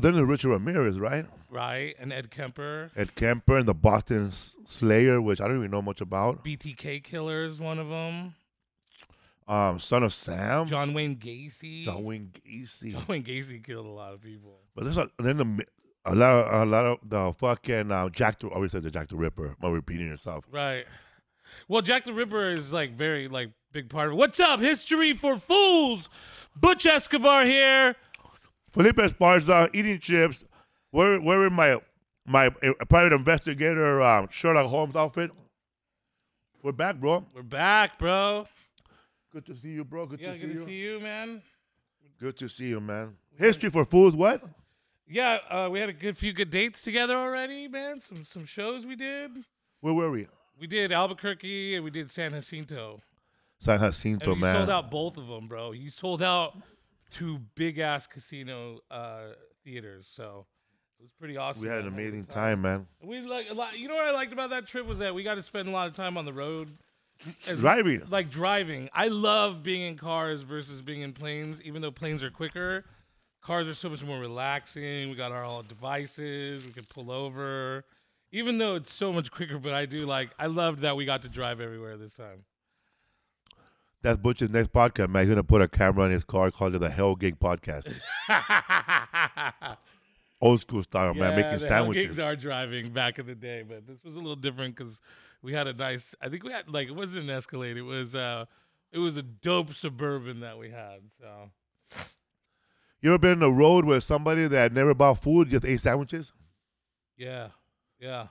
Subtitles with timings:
[0.00, 1.26] Then the Richard Ramirez, right?
[1.50, 1.94] right?
[1.98, 4.32] And Ed Kemper, Ed Kemper and the Boston
[4.64, 6.44] Slayer, which I don't even know much about.
[6.44, 8.34] BTK Killer is one of them.
[9.46, 11.84] Um, Son of Sam, John Wayne Gacy.
[11.84, 12.92] John Wayne Gacy.
[12.92, 14.58] John Wayne Gacy killed a lot of people.
[14.74, 15.66] But there's a, then the,
[16.06, 18.40] a lot, of, a lot of the fucking uh, Jack.
[18.40, 19.54] The, I always said the Jack the Ripper.
[19.62, 20.44] I'm repeating yourself.
[20.50, 20.86] Right.
[21.68, 24.16] Well, Jack the Ripper is like very like big part of it.
[24.16, 24.60] What's up?
[24.60, 26.08] History for fools.
[26.56, 27.96] Butch Escobar here.
[28.74, 30.44] Felipe Esparza eating chips.
[30.90, 31.78] We're wearing my
[32.26, 32.48] my
[32.88, 35.30] private investigator um, Sherlock Holmes outfit.
[36.60, 37.24] We're back, bro.
[37.32, 38.48] We're back, bro.
[39.30, 40.06] Good to see you, bro.
[40.06, 40.58] Good Yeah, to see good you.
[40.58, 41.42] to see you, man.
[42.18, 43.14] Good to see you, man.
[43.38, 44.16] History for fools.
[44.16, 44.42] What?
[45.06, 48.00] Yeah, uh, we had a good few good dates together already, man.
[48.00, 49.30] Some some shows we did.
[49.82, 50.26] Where were we?
[50.58, 53.00] We did Albuquerque and we did San Jacinto.
[53.60, 54.56] San And Jacinto, you man.
[54.56, 55.70] sold out both of them, bro.
[55.72, 56.56] You sold out
[57.10, 59.28] two big ass casino uh,
[59.64, 60.46] theaters, so
[60.98, 61.62] it was pretty awesome.
[61.62, 62.86] We had an amazing good time, man.
[63.02, 63.78] We like a lot.
[63.78, 65.72] You know what I liked about that trip was that we got to spend a
[65.72, 66.70] lot of time on the road.
[67.46, 68.02] As- Driving.
[68.10, 68.88] like driving.
[68.92, 72.84] I love being in cars versus being in planes, even though planes are quicker.
[73.40, 75.10] Cars are so much more relaxing.
[75.10, 76.64] We got our all devices.
[76.64, 77.84] We could pull over.
[78.32, 81.22] Even though it's so much quicker, but I do like I loved that we got
[81.22, 82.44] to drive everywhere this time.
[84.04, 85.22] That's Butch's next podcast, man.
[85.22, 87.90] He's gonna put a camera in his car, called it the Hell Gig Podcast.
[90.42, 92.02] Old school style, man, making the Hell sandwiches.
[92.02, 95.00] Gigs are driving back in the day, but this was a little different because
[95.40, 96.14] we had a nice.
[96.20, 97.78] I think we had like it wasn't an Escalade.
[97.78, 98.44] It was uh,
[98.92, 101.10] it was a dope suburban that we had.
[101.18, 101.50] So
[103.00, 106.30] You ever been on the road with somebody that never bought food, just ate sandwiches?
[107.16, 107.48] yeah,
[107.98, 108.26] yeah,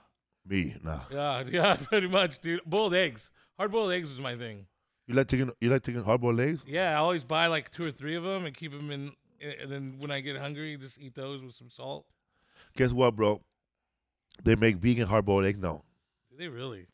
[0.46, 1.00] Me, nah.
[1.10, 1.74] yeah, yeah.
[1.74, 2.60] Pretty much, dude.
[2.64, 4.66] Boiled eggs, hard boiled eggs was my thing.
[5.06, 6.64] You like taking you like taking hard boiled eggs?
[6.66, 9.12] Yeah, I always buy like two or three of them and keep them in.
[9.60, 12.06] And then when I get hungry, just eat those with some salt.
[12.76, 13.42] Guess what, bro?
[14.42, 15.82] They make vegan hard boiled eggs now,
[16.30, 16.86] Do they really?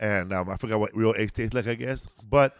[0.00, 2.06] and um, I forgot what real eggs taste like, I guess.
[2.28, 2.56] But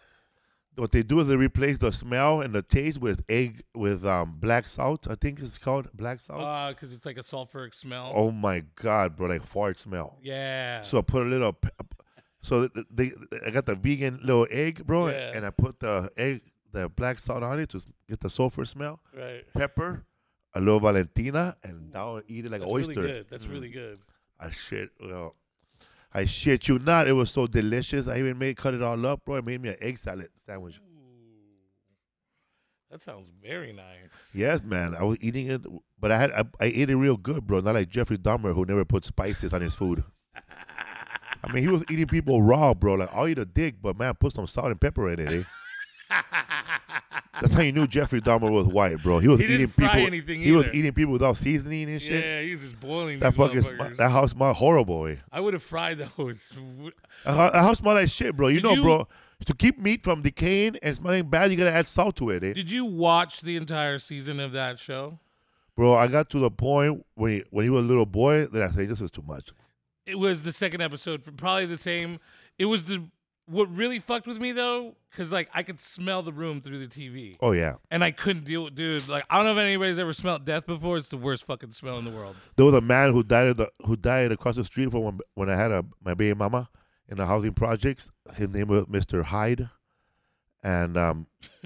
[0.76, 4.36] what they do is they replace the smell and the taste with egg with um
[4.38, 5.08] black salt.
[5.10, 6.40] I think it's called black salt.
[6.40, 8.12] Uh, because it's like a sulfuric smell.
[8.14, 9.26] oh my god, bro!
[9.28, 10.18] Like fart smell.
[10.22, 10.82] yeah.
[10.82, 11.56] So I put a little.
[12.40, 13.10] So th- they,
[13.46, 15.32] I got the vegan little egg, bro, Yeah.
[15.34, 19.00] and I put the egg, the black salt on it to get the sulfur smell.
[19.16, 19.44] right.
[19.54, 20.04] Pepper,
[20.54, 23.00] a little Valentina, and down eat it like That's an oyster.
[23.00, 23.26] really good.
[23.30, 23.50] That's Mm.
[23.52, 23.98] really good.
[24.38, 24.90] I shit.
[25.00, 25.34] Well,
[26.14, 27.08] I shit you not.
[27.08, 28.06] It was so delicious.
[28.08, 29.36] I even made cut it all up, bro.
[29.36, 30.80] It made me an egg salad sandwich.
[32.90, 34.30] That sounds very nice.
[34.34, 34.94] Yes, man.
[34.94, 35.60] I was eating it,
[36.00, 37.60] but I had I, I ate it real good, bro.
[37.60, 40.02] Not like Jeffrey Dahmer who never put spices on his food.
[41.44, 42.94] I mean, he was eating people raw, bro.
[42.94, 45.32] Like I'll eat a dick, but man, put some salt and pepper in it.
[45.32, 45.42] Eh?
[47.40, 49.20] That's how you knew Jeffrey Dahmer was white, bro.
[49.20, 50.06] He was He eating didn't fry people.
[50.08, 50.74] anything he was either.
[50.74, 52.24] eating people without seasoning and shit.
[52.24, 53.96] yeah, he's just boiling that these fucking sm- motherfuckers.
[53.98, 55.06] that house smell horrible.
[55.06, 55.16] Eh?
[55.30, 56.52] I would have fried those.
[57.24, 58.48] That hou- that house smell like shit, bro.
[58.48, 59.08] You Did know, you- bro.
[59.46, 62.54] To keep meat from decaying and smelling bad, you gotta add salt to it, eh?
[62.54, 65.20] Did you watch the entire season of that show?
[65.76, 65.94] bro.
[65.94, 68.70] I got to the point when he when he was a little boy, then I
[68.70, 69.50] said, "This is too much."
[70.08, 72.18] It was the second episode, probably the same.
[72.58, 73.04] It was the
[73.46, 76.86] what really fucked with me though, because like I could smell the room through the
[76.86, 79.08] TV, Oh yeah, and I couldn't deal with dude.
[79.08, 80.98] Like I don't know if anybody's ever smelled death before.
[80.98, 82.36] It's the worst fucking smell in the world.
[82.56, 85.50] there was a man who died the, who died across the street from when, when
[85.50, 86.68] I had a my baby mama
[87.08, 88.10] in the housing projects.
[88.34, 89.68] His name was Mister Hyde,
[90.62, 91.26] and um,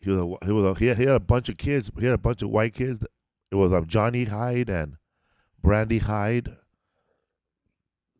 [0.00, 1.90] he was a, he was a, he, had, he had a bunch of kids.
[1.98, 3.04] He had a bunch of white kids.
[3.50, 4.96] It was um Johnny Hyde and
[5.62, 6.56] Brandy Hyde.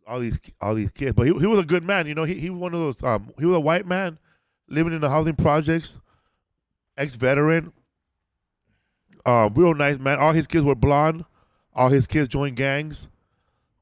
[0.06, 2.06] All these all these kids, but he he was a good man.
[2.06, 4.18] You know, he he was one of those um he was a white man
[4.68, 5.98] living in the housing projects,
[6.96, 7.72] ex veteran.
[9.24, 10.18] Uh, real nice man.
[10.18, 11.24] All his kids were blonde.
[11.74, 13.08] All his kids joined gangs.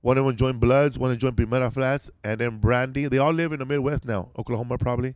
[0.00, 0.98] One of them joined Bloods.
[0.98, 3.06] One of them joined Primera Flats, and then Brandy.
[3.06, 5.14] They all live in the Midwest now, Oklahoma probably.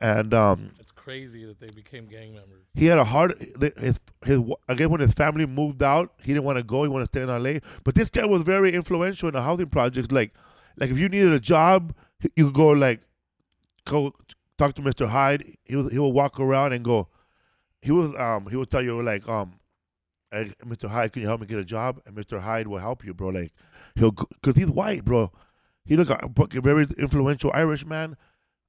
[0.00, 0.70] And um,
[1.08, 2.64] crazy that they became gang members.
[2.74, 3.34] he had a hard.
[3.78, 6.82] His his again when his family moved out, he didn't want to go.
[6.82, 7.60] He wanted to stay in L.A.
[7.82, 10.12] But this guy was very influential in the housing projects.
[10.12, 10.34] Like,
[10.76, 11.94] like if you needed a job,
[12.36, 13.00] you could go like
[13.86, 14.12] go
[14.58, 15.08] talk to Mr.
[15.08, 15.56] Hyde.
[15.64, 17.08] He was he would walk around and go.
[17.80, 19.54] He was um he would tell you like um,
[20.30, 20.90] Mr.
[20.90, 22.02] Hyde, can you help me get a job?
[22.04, 22.38] And Mr.
[22.38, 23.28] Hyde will help you, bro.
[23.28, 23.52] Like
[23.94, 25.32] he'll because he's white, bro.
[25.86, 28.18] He look a a very influential Irish man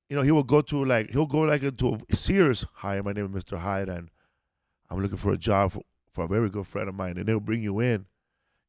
[0.10, 2.66] you know, he will go to like he'll go like into a Sears.
[2.74, 3.60] Hi, my name is Mr.
[3.60, 4.10] Hyde, and
[4.90, 7.40] I'm looking for a job for, for a very good friend of mine, and they'll
[7.40, 8.06] bring you in.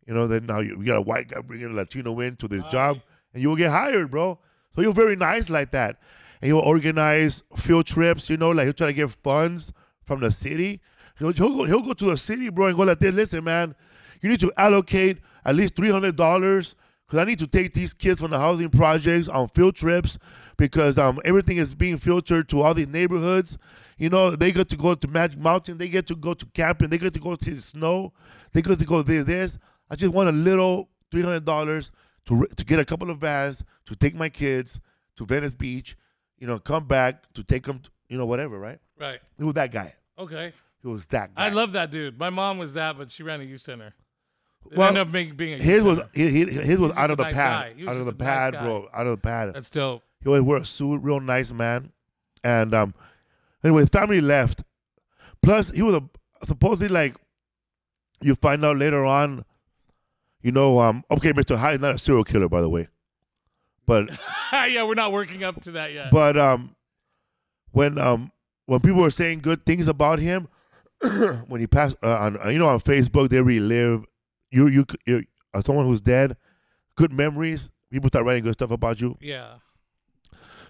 [0.06, 2.48] You know, then now you, you got a white guy bringing a Latino in to
[2.48, 3.00] this job,
[3.32, 4.38] and you will get hired, bro.
[4.74, 5.98] So you're very nice like that,
[6.42, 8.28] and he'll organize field trips.
[8.28, 9.72] You know, like he'll try to get funds
[10.04, 10.80] from the city.
[11.18, 13.14] He'll, he'll go he'll go to the city, bro, and go like this.
[13.14, 13.74] Listen, man,
[14.20, 16.74] you need to allocate at least three hundred dollars
[17.10, 20.16] because I need to take these kids from the housing projects on field trips
[20.56, 23.58] because um everything is being filtered to all these neighborhoods.
[23.98, 26.88] You know, they get to go to Magic Mountain, they get to go to camping,
[26.88, 28.12] they get to go to the snow,
[28.52, 29.58] they get to go this this.
[29.90, 31.90] I just want a little three hundred dollars
[32.26, 34.80] to to get a couple of vans to take my kids
[35.16, 35.96] to Venice Beach,
[36.38, 38.78] you know, come back to take them, to, you know, whatever, right?
[38.98, 39.18] Right.
[39.36, 39.94] He was that guy.
[40.16, 40.52] Okay.
[40.80, 41.46] He was that guy.
[41.46, 42.18] I love that dude.
[42.18, 43.94] My mom was that, but she ran a youth center.
[44.70, 47.24] It Well, ended up being, being his was he, his was just out of the
[47.24, 49.54] nice pad, out of the nice pad, bro, out of the pad.
[49.54, 50.02] That's dope.
[50.22, 51.92] He always wore a suit, real nice man.
[52.44, 52.94] And um,
[53.64, 54.62] anyway, his family left.
[55.42, 57.14] Plus, he was a supposedly like
[58.20, 59.44] you find out later on.
[60.42, 61.56] You know, um, okay, Mr.
[61.56, 62.88] Hyde is not a serial killer, by the way,
[63.86, 64.08] but
[64.52, 66.10] yeah, we're not working up to that yet.
[66.10, 66.76] but um,
[67.72, 68.30] when um
[68.66, 70.48] when people were saying good things about him,
[71.48, 74.04] when he passed uh, on you know on Facebook they relive
[74.50, 75.24] you you you
[75.54, 76.36] uh, someone who's dead,
[76.96, 77.70] good memories.
[77.90, 79.16] People start writing good stuff about you.
[79.20, 79.54] yeah.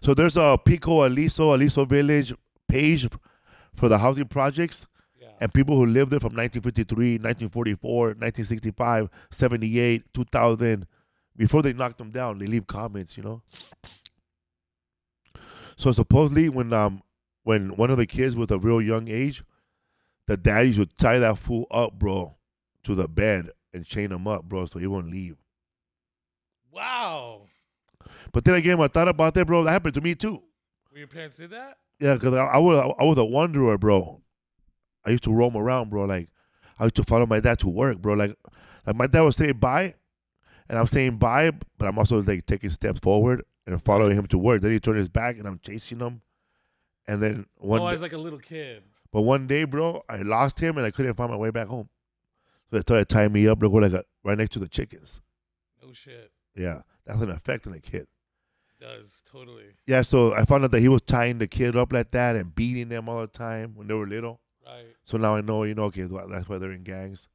[0.03, 2.33] So there's a Pico Aliso Aliso Village
[2.69, 3.07] page
[3.75, 4.87] for the housing projects
[5.21, 5.29] Yeah.
[5.41, 10.87] and people who lived there from 1953, 1944, 1965, 78, 2000.
[11.37, 13.43] Before they knocked them down, they leave comments, you know.
[15.77, 17.03] So supposedly, when um
[17.43, 19.43] when one of the kids was a real young age,
[20.27, 22.37] the daddies would tie that fool up, bro,
[22.85, 25.37] to the bed and chain him up, bro, so he won't leave.
[26.73, 27.43] Wow.
[28.33, 30.43] But then again, when I thought about that, bro, that happened to me too.
[30.93, 31.79] Were your parents did that?
[31.99, 34.23] Yeah, cause I, I was I was a wanderer, bro.
[35.05, 36.05] I used to roam around, bro.
[36.05, 36.29] Like
[36.79, 38.15] I used to follow my dad to work, bro.
[38.15, 38.35] Like,
[38.87, 39.95] like my dad would say bye,
[40.69, 44.39] and I'm saying bye, but I'm also like taking steps forward and following him to
[44.39, 44.63] work.
[44.63, 46.23] Then he turned his back, and I'm chasing him.
[47.07, 48.83] And then oh, one, oh, I day, was like a little kid.
[49.13, 51.89] but one day, bro, I lost him, and I couldn't find my way back home.
[52.71, 55.21] So they started tying me up, bro, like a, right next to the chickens.
[55.85, 56.31] Oh shit.
[56.55, 58.07] Yeah, that's an effect on a kid.
[58.81, 59.75] Does totally.
[59.87, 62.55] Yeah, so I found out that he was tying the kid up like that and
[62.55, 64.41] beating them all the time when they were little.
[64.65, 64.87] Right.
[65.05, 67.29] So now I know, you know, okay, that's why they're in gangs.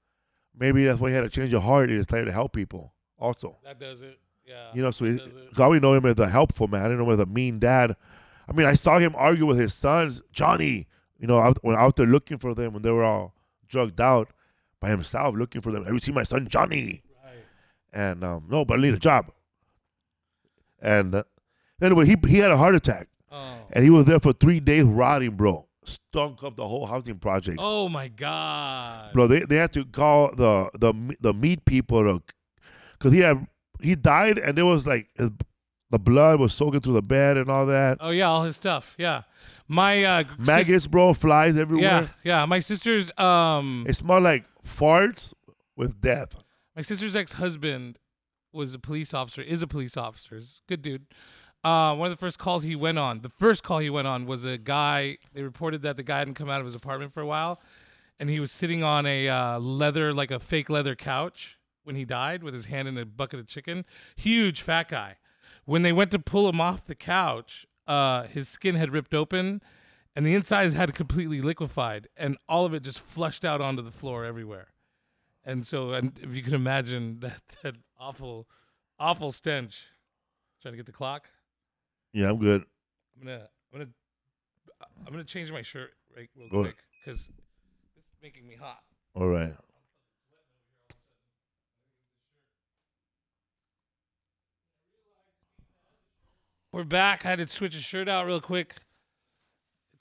[0.57, 3.57] Maybe that's why he had a change of heart and decided to help people also.
[3.63, 4.19] That does it.
[4.45, 4.69] Yeah.
[4.73, 5.31] You know, so he, it.
[5.57, 6.81] I only know him as a helpful man.
[6.81, 7.95] I didn't know him as a mean dad.
[8.47, 10.87] I mean, I saw him argue with his sons, Johnny,
[11.19, 13.33] you know, out, when out there looking for them when they were all
[13.67, 14.29] drugged out
[14.85, 15.83] by himself, looking for them.
[15.85, 17.01] Have you seen my son, Johnny?
[17.23, 17.33] Right.
[17.91, 19.31] And um, no, but I need a job.
[20.81, 21.23] And uh,
[21.81, 23.57] anyway, he, he had a heart attack Oh.
[23.73, 25.67] and he was there for three days rotting, bro.
[25.83, 27.57] Stunk up the whole housing project.
[27.61, 29.11] Oh my god.
[29.13, 29.27] bro.
[29.27, 32.23] They they had to call the the the meat people to,
[32.99, 33.45] cause he had
[33.81, 35.29] he died and there was like his,
[35.91, 37.97] the blood was soaking through the bed and all that.
[37.99, 38.95] Oh yeah, all his stuff.
[38.97, 39.23] Yeah.
[39.67, 42.09] My uh sis- Maggots, bro, flies yeah, everywhere.
[42.23, 42.45] yeah.
[42.45, 45.33] My sister's um It smelled like farts
[45.75, 46.35] with death.
[46.75, 47.99] my sister's ex-husband
[48.51, 50.37] was a police officer, is a police officer.
[50.37, 51.05] A good dude.
[51.63, 54.25] Uh, one of the first calls he went on, the first call he went on
[54.25, 55.17] was a guy.
[55.33, 57.59] They reported that the guy hadn't come out of his apartment for a while,
[58.19, 62.05] and he was sitting on a uh, leather, like a fake leather couch when he
[62.05, 63.83] died, with his hand in a bucket of chicken.
[64.15, 65.17] Huge fat guy.
[65.65, 69.61] When they went to pull him off the couch, uh, his skin had ripped open,
[70.15, 73.91] and the insides had completely liquefied, and all of it just flushed out onto the
[73.91, 74.67] floor everywhere.
[75.43, 78.47] And so, and if you can imagine that, that awful,
[78.97, 79.87] awful stench.
[80.61, 81.29] Trying to get the clock.
[82.13, 82.63] Yeah, I'm good.
[83.15, 83.89] I'm gonna, I'm gonna,
[85.05, 88.79] I'm gonna change my shirt right real Go quick because this is making me hot.
[89.13, 89.53] All right.
[96.71, 97.25] We're back.
[97.25, 98.75] I had to switch a shirt out real quick.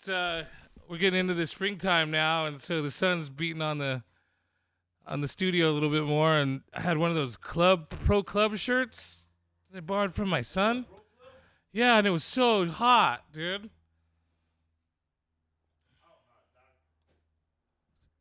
[0.08, 0.44] Uh,
[0.88, 4.02] we're getting into the springtime now, and so the sun's beating on the,
[5.06, 6.34] on the studio a little bit more.
[6.34, 9.18] And I had one of those club pro club shirts
[9.72, 10.86] they borrowed from my son.
[11.72, 13.70] Yeah, and it was so hot, dude.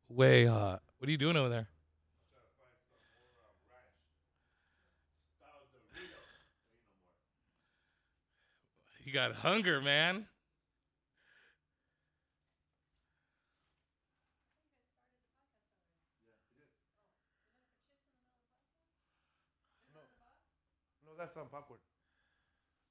[0.09, 0.81] Way hot.
[0.97, 1.67] What are you doing over there?
[9.03, 10.27] You got hunger, man.
[21.13, 21.79] No, that's some popcorn.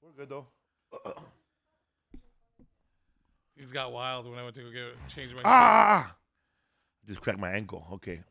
[0.02, 0.46] We're good though.
[3.56, 5.40] Things got wild when I went to go get change my.
[5.44, 6.14] Ah!
[7.06, 7.84] Just cracked my ankle.
[7.94, 8.22] Okay.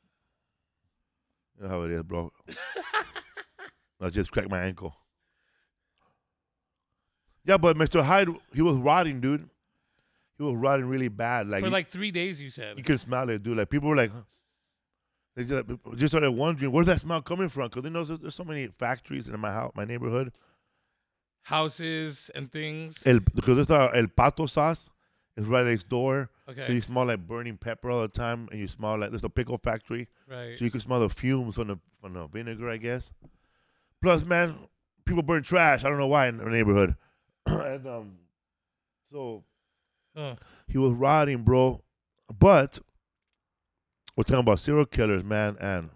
[1.57, 2.31] You know how it is, bro.
[4.01, 4.95] I just cracked my ankle.
[7.45, 8.01] Yeah, but Mr.
[8.03, 9.49] Hyde, he was rotting, dude.
[10.37, 11.47] He was rotting really bad.
[11.49, 12.77] Like For he- like three days, you said.
[12.77, 13.57] you can smell it, dude.
[13.57, 14.11] Like people were like,
[15.35, 15.63] they just,
[15.95, 17.69] just started wondering where's that smell coming from?
[17.69, 20.31] Because they know there's, there's so many factories in my house, my neighborhood.
[21.43, 23.01] Houses and things.
[23.05, 24.89] El because there's a, el pato sauce
[25.37, 26.67] is right next door, okay.
[26.67, 29.29] so you smell like burning pepper all the time, and you smell like there's a
[29.29, 30.57] pickle factory, right.
[30.57, 33.11] so you can smell the fumes from the from the vinegar, I guess.
[34.03, 34.55] Plus, man,
[35.05, 35.83] people burn trash.
[35.83, 36.95] I don't know why in our neighborhood,
[37.47, 38.17] and um,
[39.11, 39.43] so
[40.15, 40.35] Huh.
[40.67, 41.81] he was rotting, bro.
[42.37, 42.79] But
[44.21, 45.57] we're talking about serial killers, man.
[45.59, 45.89] And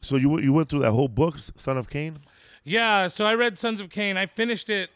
[0.00, 2.20] so you you went through that whole book, Son of Cain.
[2.64, 4.16] Yeah, so I read Sons of Cain.
[4.16, 4.88] I finished it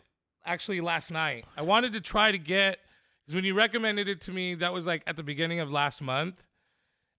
[0.47, 1.45] actually last night.
[1.59, 2.79] I wanted to try to get
[3.21, 6.01] because when you recommended it to me, that was like at the beginning of last
[6.01, 6.43] month,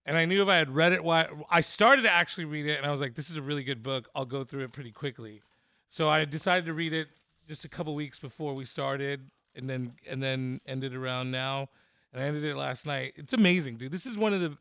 [0.04, 2.76] and I knew if I had read it, why I started to actually read it,
[2.76, 4.08] and I was like, "This is a really good book.
[4.16, 5.42] I'll go through it pretty quickly."
[5.88, 7.06] So I decided to read it
[7.46, 11.68] just a couple weeks before we started, and then and then ended around now,
[12.16, 13.12] and I ended it last night.
[13.16, 13.92] It's amazing, dude.
[13.92, 14.56] This is one of the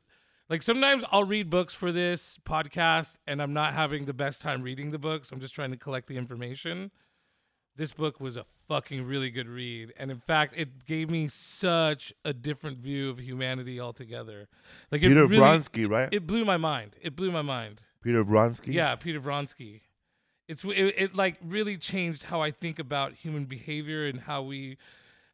[0.49, 4.61] like sometimes I'll read books for this podcast and I'm not having the best time
[4.61, 5.31] reading the books.
[5.31, 6.91] I'm just trying to collect the information.
[7.77, 9.93] This book was a fucking really good read.
[9.97, 14.47] And in fact, it gave me such a different view of humanity altogether.
[14.91, 16.09] Like it Peter really, Vronsky, right?
[16.11, 16.95] It blew my mind.
[17.01, 17.81] It blew my mind.
[18.03, 18.73] Peter Vronsky.
[18.73, 19.81] Yeah, Peter Vronsky.
[20.47, 24.77] It's it, it like really changed how I think about human behavior and how we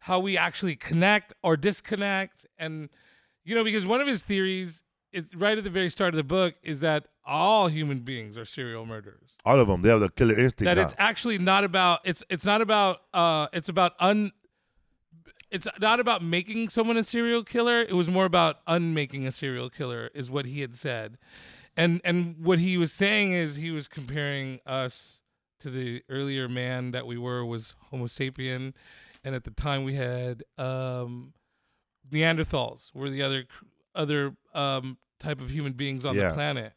[0.01, 2.89] how we actually connect or disconnect and
[3.43, 6.24] you know because one of his theories is right at the very start of the
[6.24, 9.38] book is that all human beings are serial murderers.
[9.46, 9.81] all of them.
[9.81, 10.63] They have the killer instinct.
[10.63, 10.84] That now.
[10.84, 14.31] it's actually not about it's it's not about uh it's about un
[15.51, 17.81] it's not about making someone a serial killer.
[17.81, 21.17] It was more about unmaking a serial killer, is what he had said.
[21.75, 25.20] And and what he was saying is he was comparing us
[25.60, 28.74] to the earlier man that we were was Homo sapien,
[29.24, 31.34] and at the time we had um,
[32.12, 33.46] Neanderthals were the other
[33.96, 36.30] other um, type of human beings on Yeah.
[36.30, 36.74] the planet.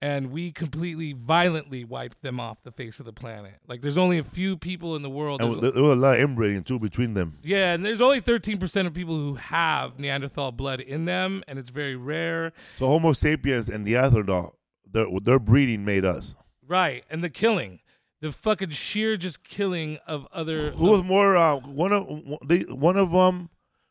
[0.00, 3.54] And we completely violently wiped them off the face of the planet.
[3.68, 5.40] Like, there's only a few people in the world.
[5.40, 7.38] and there, there was a lot of inbreeding too between them.
[7.44, 11.70] yeah, and there's only 13% of people who have Neanderthal blood in them, and it's
[11.70, 12.52] very rare.
[12.78, 14.56] So Homo sapiens and Neanderthal,
[14.90, 16.34] their their breeding made us.
[16.66, 17.04] Right.
[17.08, 17.78] And the killing,
[18.22, 20.70] the fucking sheer just killing of other.
[20.70, 21.36] Who was more?
[21.36, 22.06] Uh, one of
[22.46, 23.50] they, one of them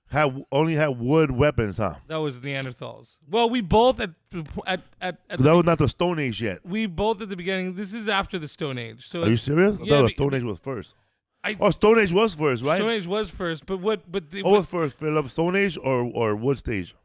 [0.09, 1.95] had only had wood weapons, huh?
[2.07, 3.17] that was Neanderthals.
[3.29, 4.11] Well, we both at
[4.65, 6.65] at at, at that was not the Stone Age yet.
[6.65, 7.75] we both at the beginning.
[7.75, 9.05] This is after the Stone Age.
[9.07, 9.73] So Are you serious?
[9.79, 10.95] I Yeah, thought the Stone Age was first.
[11.43, 12.77] I- oh, Stone Age was first, right?
[12.77, 14.09] Stone Age was first, but what?
[14.11, 15.29] But the, what first, Philip?
[15.29, 16.95] Stone Age or or Wood Stage?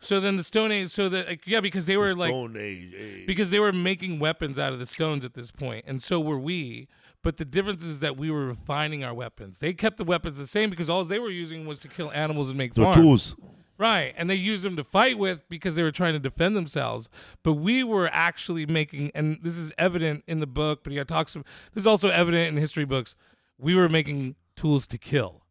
[0.00, 0.90] So then the Stone Age.
[0.90, 2.94] So that like, yeah, because they were The like Stone Age.
[2.96, 3.24] eh.
[3.26, 6.38] because they were making weapons out of the stones at this point, and so were
[6.38, 6.88] we.
[7.22, 9.58] But the difference is that we were refining our weapons.
[9.58, 12.48] They kept the weapons the same because all they were using was to kill animals
[12.48, 12.96] and make the farms.
[12.96, 13.36] tools.
[13.76, 14.14] Right.
[14.16, 17.08] And they used them to fight with because they were trying to defend themselves.
[17.42, 21.34] But we were actually making, and this is evident in the book, but he talks,
[21.34, 21.42] this
[21.82, 23.14] is also evident in history books.
[23.58, 25.42] We were making tools to kill.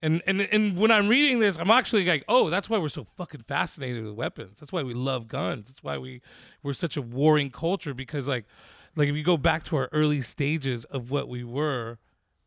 [0.00, 3.06] And, and and when I'm reading this, I'm actually like, oh, that's why we're so
[3.16, 4.60] fucking fascinated with weapons.
[4.60, 5.68] That's why we love guns.
[5.68, 6.20] That's why we
[6.62, 8.44] we're such a warring culture because like
[8.94, 11.98] like if you go back to our early stages of what we were,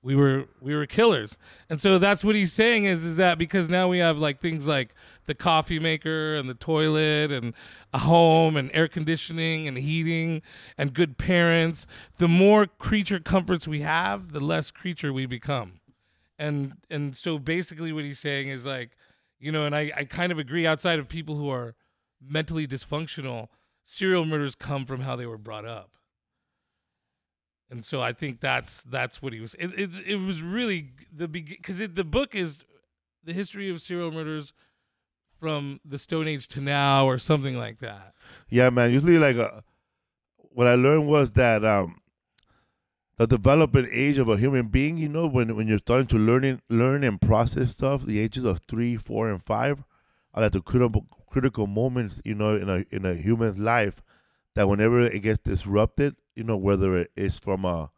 [0.03, 1.37] we were we were killers
[1.69, 4.65] and so that's what he's saying is is that because now we have like things
[4.65, 4.95] like
[5.27, 7.53] the coffee maker and the toilet and
[7.93, 10.41] a home and air conditioning and heating
[10.77, 11.85] and good parents
[12.17, 15.73] the more creature comforts we have the less creature we become
[16.41, 18.91] and and so basically what he's saying is like
[19.39, 21.75] you know and i i kind of agree outside of people who are
[22.21, 23.47] mentally dysfunctional
[23.85, 25.91] serial murders come from how they were brought up
[27.71, 29.53] and so I think that's that's what he was.
[29.53, 32.65] It it, it was really the because the book is
[33.23, 34.51] the history of serial murders
[35.39, 38.13] from the Stone Age to now, or something like that.
[38.49, 38.91] Yeah, man.
[38.91, 39.63] Usually, like, a,
[40.35, 42.00] what I learned was that um,
[43.21, 46.59] the development age of a human being, you know, when when you're starting to learn
[46.69, 49.83] learn and process stuff, the ages of three, four, and five
[50.33, 54.01] are like the critical critical moments, you know, in a in a human's life.
[54.55, 57.91] That whenever it gets disrupted, you know, whether it is from a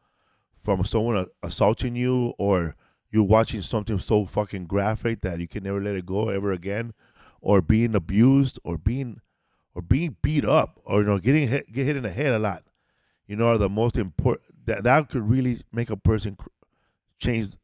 [0.62, 2.76] from someone assaulting you or
[3.10, 6.94] you're watching something so fucking graphic that you can never let it go ever again,
[7.40, 9.22] or being abused or being
[9.74, 12.40] or being beat up or you know getting hit get hit in the head a
[12.40, 12.64] lot
[13.26, 16.38] you know are the most important that that could really make a person
[17.20, 17.56] change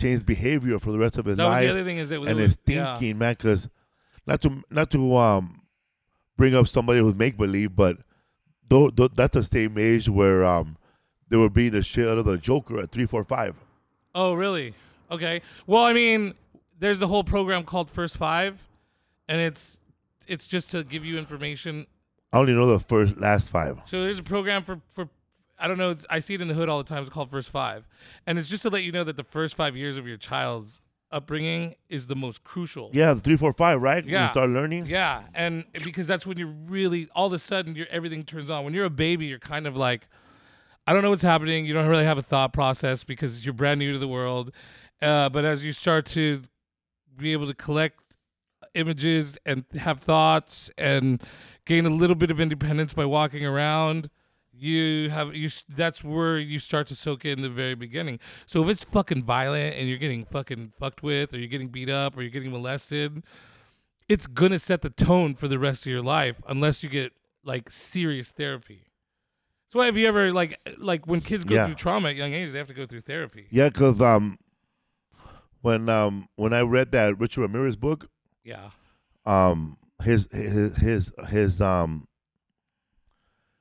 [0.00, 2.20] change behavior for the rest of his That was the life other thing is that
[2.20, 2.94] and it his was, yeah.
[2.98, 3.68] thinking man because
[4.26, 5.62] not to not to um
[6.36, 7.96] bring up somebody who's make believe but
[8.68, 10.76] though, though that's the same age where um
[11.28, 13.62] they were being the shit out of the joker at 345
[14.18, 14.72] Oh, really?
[15.10, 15.42] Okay.
[15.66, 16.32] Well, I mean,
[16.78, 18.66] there's the whole program called First Five,
[19.28, 19.76] and it's
[20.26, 21.86] it's just to give you information.
[22.32, 23.78] I only know the first last five.
[23.84, 25.10] So there's a program for for
[25.58, 25.90] I don't know.
[25.90, 27.02] It's, I see it in the hood all the time.
[27.02, 27.86] It's called First Five,
[28.26, 30.80] and it's just to let you know that the first five years of your child's
[31.10, 32.90] upbringing is the most crucial.
[32.92, 34.04] Yeah, the three, four, five, right?
[34.04, 34.24] When Yeah.
[34.24, 34.86] You start learning.
[34.86, 38.64] Yeah, and because that's when you're really all of a sudden your everything turns on.
[38.64, 40.08] When you're a baby, you're kind of like,
[40.86, 41.64] I don't know what's happening.
[41.64, 44.52] You don't really have a thought process because you're brand new to the world.
[45.00, 46.42] Uh, but as you start to
[47.16, 48.00] be able to collect
[48.74, 51.22] images and have thoughts and
[51.64, 54.10] gain a little bit of independence by walking around,
[54.58, 55.50] you have you.
[55.68, 58.18] That's where you start to soak in the very beginning.
[58.46, 61.90] So if it's fucking violent and you're getting fucking fucked with, or you're getting beat
[61.90, 63.22] up, or you're getting molested,
[64.08, 67.12] it's gonna set the tone for the rest of your life unless you get
[67.44, 68.82] like serious therapy.
[69.68, 71.66] So why have you ever like like when kids go Yeah.
[71.66, 73.46] through trauma at young ages, they have to go through therapy.
[73.50, 74.38] Yeah, because um,
[75.62, 78.08] when um when I read that Richard Ramirez book,
[78.44, 78.70] Yeah.
[79.24, 82.06] um, his his his his um.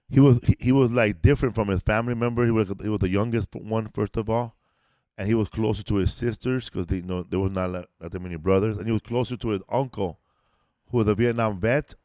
[0.10, 2.46] He was he, he was like different from his family member.
[2.46, 4.56] He was he was the youngest one first of all,
[5.18, 7.90] and he was closer to his sisters because they you know there was not like,
[8.02, 10.20] not that many brothers, and he was closer to his uncle,
[10.90, 11.96] who was a Vietnam vet,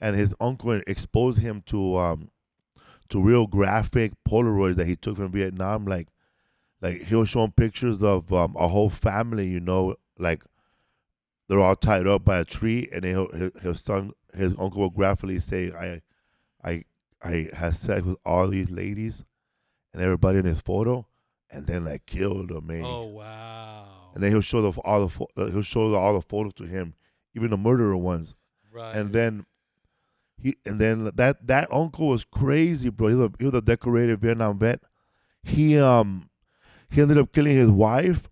[0.00, 2.30] and his uncle exposed him to um
[3.10, 5.86] to real graphic Polaroids that he took from Vietnam.
[5.86, 6.08] Like
[6.80, 10.42] like he was showing pictures of um, a whole family, you know, like
[11.48, 15.40] they're all tied up by a tree, and his, his son, his uncle will graphically
[15.40, 16.02] say, "I,
[16.62, 16.84] I,
[17.22, 19.24] I had sex with all these ladies,
[19.92, 21.06] and everybody in his photo,
[21.50, 24.10] and then like killed them, man." Oh wow.
[24.14, 26.64] And then he'll show the all the uh, he'll show the, all the photos to
[26.64, 26.94] him,
[27.34, 28.34] even the murderer ones,
[28.72, 28.94] Right.
[28.96, 29.46] and then.
[30.40, 33.08] He and then that that uncle was crazy, bro.
[33.08, 34.80] He was a, he was a decorated Vietnam vet.
[35.42, 36.30] He um
[36.90, 38.28] he ended up killing his wife,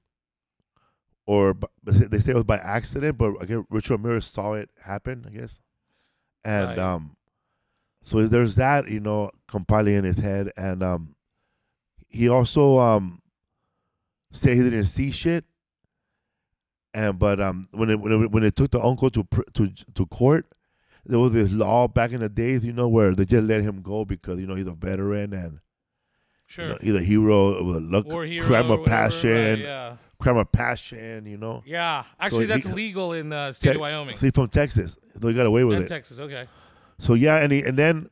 [1.27, 5.25] or they say it was by accident, but I guess Richard Ramirez saw it happen.
[5.27, 5.61] I guess,
[6.45, 6.79] and Right.
[6.79, 7.17] um,
[8.07, 11.17] so there's that you know compiling in his head, and um,
[12.09, 13.21] he also um
[14.31, 15.45] said he didn't see shit,
[16.95, 20.07] and but um when it when it, when it took the uncle to to to
[20.07, 20.47] court,
[21.05, 23.83] there was this law back in the days, you know, where they just let him
[23.83, 25.59] go because you know he's a veteran and
[26.47, 26.65] sure.
[26.67, 28.47] you know, he's a hero with a look, War hero.
[28.47, 29.97] crime of whatever, right, passion, yeah.
[30.21, 31.65] crime of passion, you know.
[31.67, 32.05] Yeah.
[32.21, 35.27] Actually, he- that's legal in uh, state Te- of Wyoming So he's from Texas, so
[35.27, 35.89] he got away with and it.
[35.89, 36.21] Texas.
[36.21, 36.47] Okay.
[36.99, 38.09] So yeah, and he, and then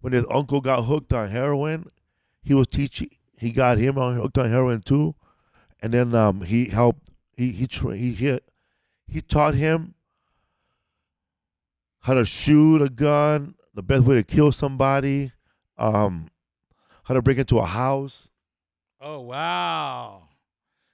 [0.00, 1.90] when his uncle got hooked on heroin,
[2.42, 3.10] he was teaching.
[3.36, 5.14] He got him on hooked on heroin too,
[5.82, 7.08] and then um he helped.
[7.36, 8.38] He he tra- he he,
[9.06, 9.94] he taught him
[12.00, 15.32] how to shoot a gun, the best way to kill somebody,
[15.78, 16.28] um,
[17.04, 18.28] how to break into a house.
[19.00, 20.22] Oh wow.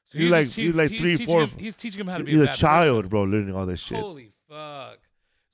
[0.08, 2.18] So He's just like- te- he's like three, teaching four- Him, he's teaching him how
[2.18, 3.08] to be He's a, child, person.
[3.10, 3.98] bro, learning all this shit.
[3.98, 4.98] Holy fuck.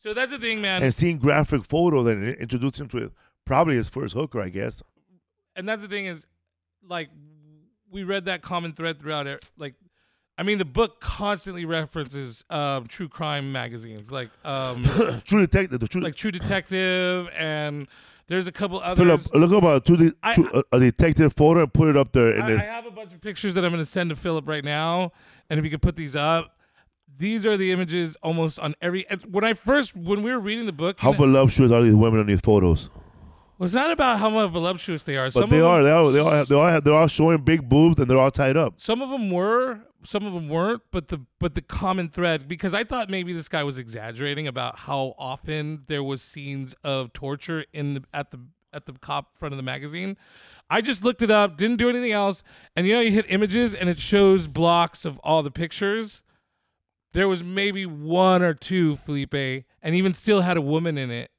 [0.06, 0.84] So that's the thing, man.
[0.84, 3.10] and seeing graphic photos and it introduced him to
[3.44, 4.80] probably his first hooker, I guess.
[5.56, 6.28] and that's the thing is
[6.88, 7.08] like
[7.90, 9.74] we read that common thread throughout it like
[10.38, 14.84] i mean the book constantly references um, true crime magazines like um,
[15.24, 17.88] True Detective, the True like true detective and
[18.28, 21.32] there's a couple others Philip, look up a, true de- I- true- a, a detective
[21.34, 22.36] photo and put it up there.
[22.36, 24.46] And I, I have a bunch of pictures that i'm going to send to philip
[24.46, 25.10] right now
[25.50, 26.55] and if you could put these up
[27.18, 30.72] these are the images almost on every when i first when we were reading the
[30.72, 32.90] book how voluptuous are these women in these photos?
[33.58, 35.82] well, it's not about how much voluptuous they are But some they of are.
[35.82, 36.12] them, They are.
[36.12, 36.44] They all.
[36.44, 36.80] They all.
[36.80, 38.74] They're all showing big boobs and they're all tied up.
[38.76, 42.74] Some of them were, some of them weren't, but the but the common thread because
[42.74, 47.64] I thought maybe this guy was exaggerating about how often there was scenes of torture
[47.72, 48.40] in the at the
[48.74, 50.18] at the cop front of the magazine.
[50.68, 52.42] I just looked it up, didn't do anything else,
[52.76, 56.22] and you know you hit images and it shows blocks of all the pictures.
[57.16, 61.30] There was maybe one or two, Felipe, and even still had a woman in it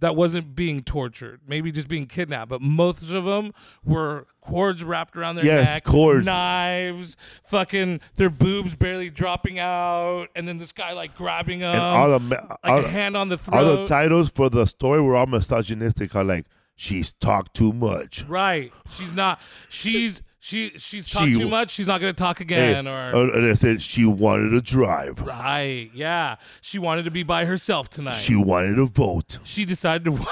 [0.00, 2.50] that wasn't being tortured, maybe just being kidnapped.
[2.50, 6.26] But most of them were cords wrapped around their Yes, neck, cords.
[6.26, 11.80] knives, fucking their boobs barely dropping out, and then this guy like grabbing them, And
[11.82, 13.56] all the like all, a hand on the throat.
[13.56, 16.12] all the titles for the story were all misogynistic.
[16.12, 16.44] How like
[16.76, 18.24] she's talked too much.
[18.28, 18.70] right?
[18.90, 19.40] She's not.
[19.70, 21.70] She's she she's talked She- too much.
[21.70, 22.86] She's not gonna talk Hey, again.
[22.86, 25.20] or uh, and they said she wanted to drive.
[25.20, 26.36] right, yeah.
[26.60, 28.12] She wanted to be by herself tonight.
[28.12, 29.38] She wanted to vote.
[29.42, 30.16] she decided to.
[30.16, 30.26] For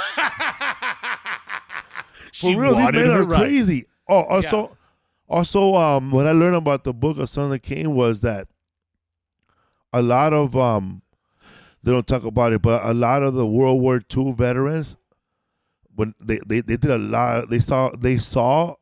[2.33, 3.41] she real, these men are right.
[3.41, 3.87] crazy.
[4.09, 4.77] Oh, also,
[5.29, 8.47] also, um, what I learned about the book of Son of Cain was that
[9.93, 11.03] a lot of um,
[11.83, 14.97] they don't talk about it, but a lot of the World War II veterans,
[15.97, 18.75] when they, they, they did a lot, they saw they saw,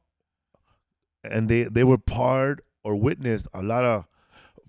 [1.25, 4.05] and they they were part or witnessed a lot of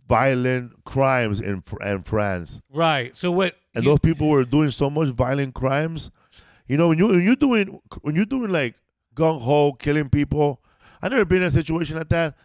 [0.08, 3.16] violent crimes in in France, Right.
[3.16, 3.56] So what?
[3.76, 6.12] and he- those people were doing so much violent crimes.
[6.68, 8.76] You know, when you when you're doing when you're doing like
[9.16, 10.62] gung ho killing people,
[11.02, 12.36] I never been in a situation like that.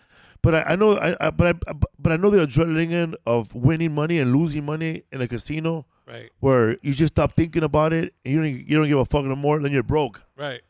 [0.40, 3.94] But I, I know, I, I but I but I know the adrenaline of winning
[3.94, 6.30] money and losing money in a casino, Right.
[6.40, 9.24] where you just stop thinking about it and you don't you don't give a fuck
[9.24, 10.22] no more, then you're broke.
[10.36, 10.60] Right.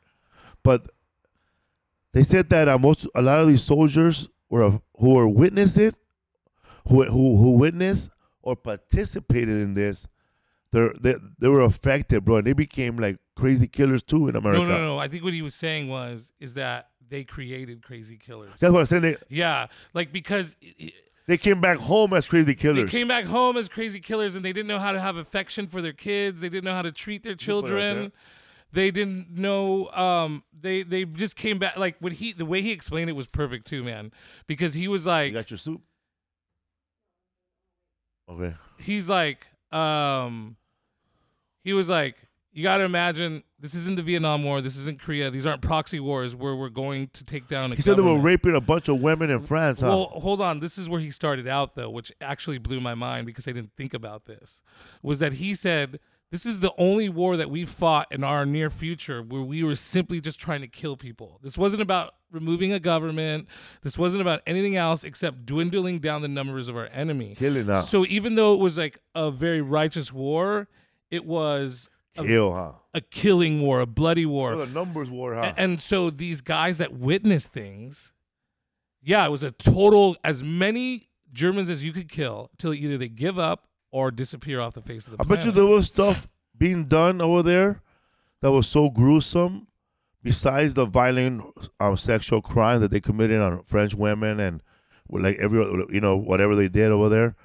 [0.63, 0.91] But
[2.13, 5.97] they said that uh, most a lot of these soldiers were who were witnessed it,
[6.89, 8.11] who who who witnessed
[8.43, 10.09] or participated in this,
[10.73, 14.61] they they they were affected, bro, and they became like crazy killers too in America.
[14.61, 14.99] No, no, no.
[14.99, 18.53] I think what he was saying was is that they created crazy killers.
[18.59, 19.03] That's what I'm saying.
[19.03, 20.57] They Yeah, like because
[21.27, 22.91] they came back home as crazy killers.
[22.91, 25.67] they came back home as crazy killers and they didn't know how to have affection
[25.67, 26.41] for their kids.
[26.41, 28.13] They didn't know how to treat their put it out children.
[28.73, 29.89] They didn't know.
[29.93, 31.77] Um, they they just came back.
[31.77, 34.13] Like when he the way he explained it was perfect too, man.
[34.47, 35.81] Because he was like, you got your soup.
[38.31, 38.55] Okay.
[38.79, 40.57] he's like, um,
[41.65, 42.17] he was like,
[42.53, 44.61] you got to imagine this isn't the Vietnam War.
[44.61, 45.31] This isn't Korea.
[45.31, 47.73] These aren't proxy wars where we're going to take down.
[47.73, 48.25] A He said they were government.
[48.27, 49.89] raping a bunch of women in France, huh?
[49.89, 50.61] Well, hold on.
[50.61, 53.73] This is where he started out, though, which actually blew my mind because I didn't
[53.77, 54.61] think about this.
[55.03, 58.69] Was that he said, This is the only war that we fought in our near
[58.69, 61.39] future where we were simply just trying to kill people.
[61.43, 63.49] This wasn't about removing a government.
[63.83, 67.35] This wasn't about anything else except dwindling down the numbers of our enemy.
[67.35, 67.81] Killing now.
[67.81, 70.69] So even though it was like a very righteous war,
[71.11, 71.89] it was
[72.19, 72.73] a, Kill, huh?
[72.93, 74.55] a killing war, a bloody war.
[74.57, 75.53] The numbers war, huh?
[75.57, 78.13] A- And so these guys that witnessed things,
[79.03, 83.09] yeah, it was a total as many Germans as you could kill till either they
[83.09, 85.39] give up or disappear off the face of the I planet.
[85.39, 87.83] bet you there was stuff being done over there
[88.41, 89.67] that was so gruesome.
[90.23, 91.45] Besides the violent
[91.79, 94.61] um, sexual crimes that they committed on French women and
[95.09, 97.37] like every you know whatever they did over there,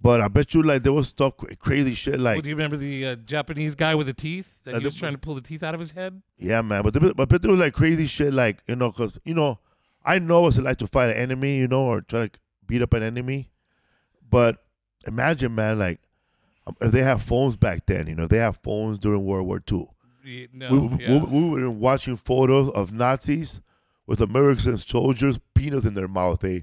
[0.00, 2.78] but I bet you like there was stuff crazy shit Well, like do you remember
[2.78, 5.34] the uh, Japanese guy with the teeth that Uh, he was the- trying to pull
[5.34, 6.20] the teeth out of his head?
[6.38, 9.20] yeah man, but there, but but there was like crazy shit like you know because
[9.24, 9.58] you know
[10.04, 12.30] I know what it's like to fight an enemy you know or try to
[12.66, 13.50] beat up an enemy,
[14.28, 14.64] but
[15.06, 16.00] imagine man like
[16.66, 19.62] um, if they have phones back then you know they have phones during World War
[19.70, 19.88] II.
[20.24, 21.24] Yeah, No, we, we, yeah.
[21.24, 23.60] we were watching photos of Nazis
[24.06, 26.44] with American soldiers peanuts in their mouth.
[26.44, 26.60] Eh?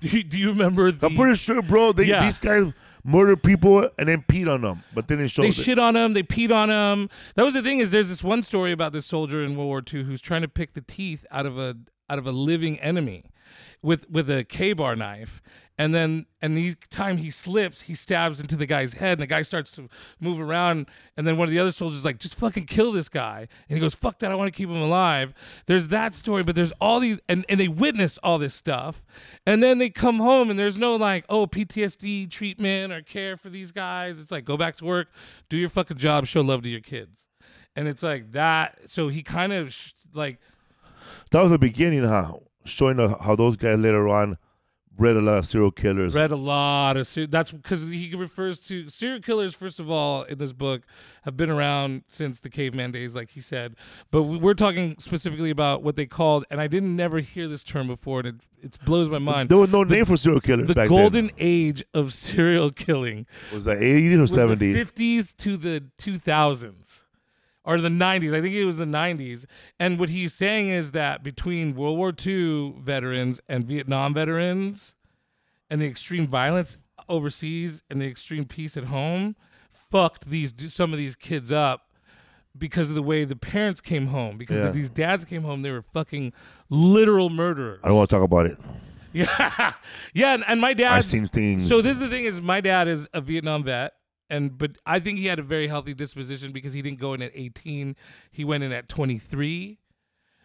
[0.00, 1.92] do, you, remember the, I'm pretty sure, bro.
[1.92, 2.24] They, Yeah.
[2.24, 5.44] These guys murdered people and then peed on them, but then it showed.
[5.44, 5.54] they it.
[5.54, 6.12] shit on them.
[6.12, 7.08] They peed on them.
[7.34, 7.78] That was the thing.
[7.78, 10.48] Is there's this one story about this soldier in World War II who's trying to
[10.48, 11.76] pick the teeth out of a
[12.10, 13.24] out of a living enemy
[13.82, 15.40] with with a KA-BAR knife,
[15.78, 19.26] and then and each time he slips, he stabs into the guy's head, and the
[19.26, 19.88] guy starts to
[20.20, 20.86] move around,
[21.16, 23.76] and then one of the other soldiers is like, just fucking kill this guy, and
[23.76, 25.34] he goes, fuck that, I want to keep him alive.
[25.66, 29.04] There's that story, but there's all these, and and they witness all this stuff,
[29.44, 33.50] and then they come home, and there's no like, oh, PTSD treatment or care for
[33.50, 34.18] these guys.
[34.18, 35.08] It's like go back to work,
[35.48, 37.28] do your fucking job, show love to your kids,
[37.74, 38.78] and it's like that.
[38.86, 40.38] So he kind of sh- like
[41.30, 42.32] that was the beginning, huh?
[42.64, 44.38] Showing how those guys later on
[44.96, 46.14] bred a lot of serial killers.
[46.14, 50.22] read a lot of ser- that's because he refers to serial killers first of all
[50.24, 50.82] in this book
[51.24, 53.74] have been around since the caveman days like he said
[54.10, 57.62] but we- we're talking specifically about what they called and i didn't never hear this
[57.62, 60.66] term before and it, it blows my mind there was no name for serial killers
[60.68, 60.84] back then.
[60.84, 61.34] the golden then.
[61.38, 64.74] age of serial killing Was that 80s or 70s?
[64.76, 67.02] 50s to the 2000s
[67.66, 68.32] or the 90s.
[68.34, 69.44] I think it was the 90s.
[69.78, 74.94] And what he's saying is that between World War II veterans and Vietnam veterans
[75.68, 79.36] and the extreme violence overseas and the extreme peace at home
[79.72, 81.82] fucked these some of these kids up
[82.58, 84.70] because of the way the parents came home because Yeah.
[84.70, 86.32] these dads came home they were fucking
[86.70, 87.80] literal murderers.
[87.84, 88.58] I don't want to talk about it.
[89.12, 89.72] Yeah,
[90.14, 91.04] yeah, and, and my I've dad.
[91.04, 91.66] seen things.
[91.68, 93.92] So this is the thing: is my dad is a Vietnam vet,
[94.28, 97.22] and but I think he had a very healthy disposition because he didn't go in
[97.22, 97.96] at 18;
[98.30, 99.78] he went in at 23.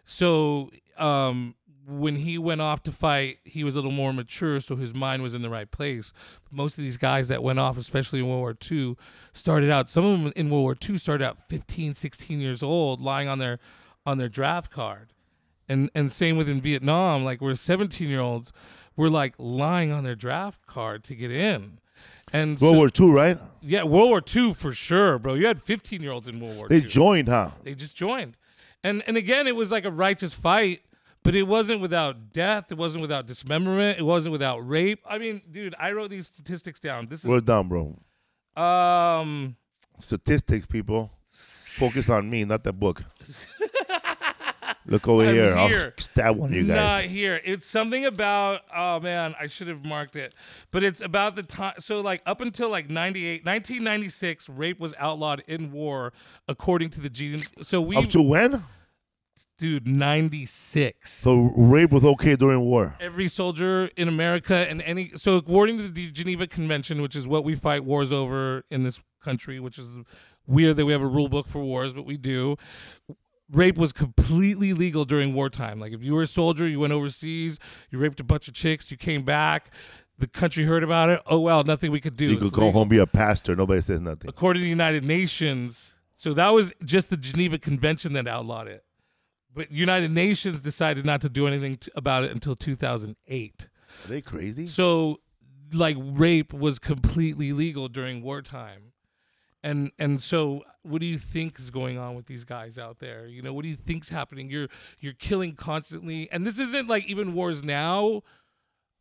[0.04, 1.54] So um,
[1.86, 5.22] when he went off to fight, he was a little more mature, so his mind
[5.22, 6.12] was in the right place.
[6.50, 8.96] Most of these guys that went off, especially in World War II,
[9.32, 9.90] started out.
[9.90, 13.38] Some of them in World War II started out 15, 16 years old, lying on
[13.38, 13.58] their
[14.04, 15.12] on their draft card
[15.72, 18.52] and and same with in Vietnam, like we're 17 year olds,
[18.96, 21.78] we're like lying on their draft card to get in.
[22.32, 23.38] And so- World War II, right?
[23.60, 25.34] yeah, World War II for sure, bro.
[25.34, 26.78] You had 15 year olds in World War II.
[26.78, 26.90] They II.
[26.90, 27.50] joined, huh?
[27.62, 28.36] they just joined,
[28.82, 30.80] and and again, it was like a righteous fight,
[31.22, 32.72] but it wasn't without death.
[32.72, 33.98] It wasn't without dismemberment.
[33.98, 35.00] It wasn't without rape.
[35.08, 37.06] I mean, dude, I wrote these statistics down.
[37.08, 37.96] This We're done, bro.
[38.56, 39.56] um.
[40.00, 41.10] Statistics, people.
[41.32, 43.02] Focus on me, not that book.
[44.86, 45.54] Look over I'm here.
[45.68, 45.92] here.
[45.96, 47.40] I'll stab one of you Not here.
[47.44, 50.34] It's something about oh man, I should have marked it.
[50.70, 55.42] But it's about the time so like up until like 98 1996 rape was outlawed
[55.46, 56.12] in war
[56.48, 58.64] according to the G so we Up to when?
[59.58, 61.12] dude 96.
[61.12, 62.96] So rape was okay during war.
[63.00, 67.44] Every soldier in America and any so according to the Geneva Convention, which is what
[67.44, 69.86] we fight wars over in this country, which is
[70.46, 72.56] weird that we have a rule book for wars, but we do.
[73.52, 75.78] Rape was completely legal during wartime.
[75.78, 77.58] Like if you were a soldier, you went overseas,
[77.90, 79.70] you raped a bunch of chicks, you came back,
[80.18, 81.20] the country heard about it.
[81.26, 82.30] Oh well, nothing we could do.
[82.30, 82.80] You could It's go legal.
[82.80, 83.54] home, be a pastor.
[83.54, 84.28] Nobody says nothing.
[84.28, 88.84] According to the United Nations, so that was just the Geneva Convention that outlawed it.
[89.54, 93.68] But United Nations decided not to do anything t- about it until 2008.
[94.04, 94.66] Are they crazy?
[94.66, 95.20] So,
[95.74, 98.91] like, rape was completely legal during wartime,
[99.62, 103.26] and and so, what do you think is going on with these guys out there?
[103.26, 104.50] You know, what do you think's happening?
[104.50, 104.68] You're
[105.00, 108.22] you're killing constantly, and this isn't like even wars now,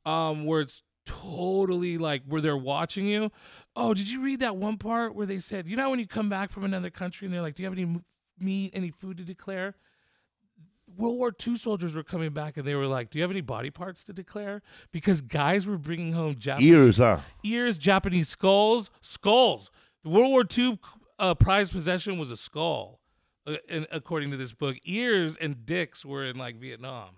[0.05, 3.31] um, where it's totally like where they're watching you.
[3.75, 6.29] Oh, did you read that one part where they said, you know, when you come
[6.29, 7.99] back from another country and they're like, do you have any
[8.39, 9.75] meat, any food to declare?
[10.97, 13.41] World War II soldiers were coming back and they were like, "Do you have any
[13.41, 17.19] body parts to declare?" Because guys were bringing home Japanese Ears, huh?
[17.43, 19.71] ears, Japanese skulls, skulls.
[20.03, 20.79] The World War II
[21.19, 22.99] uh, prized possession was a skull,
[23.45, 24.77] uh, and according to this book.
[24.83, 27.09] Ears and dicks were in like Vietnam.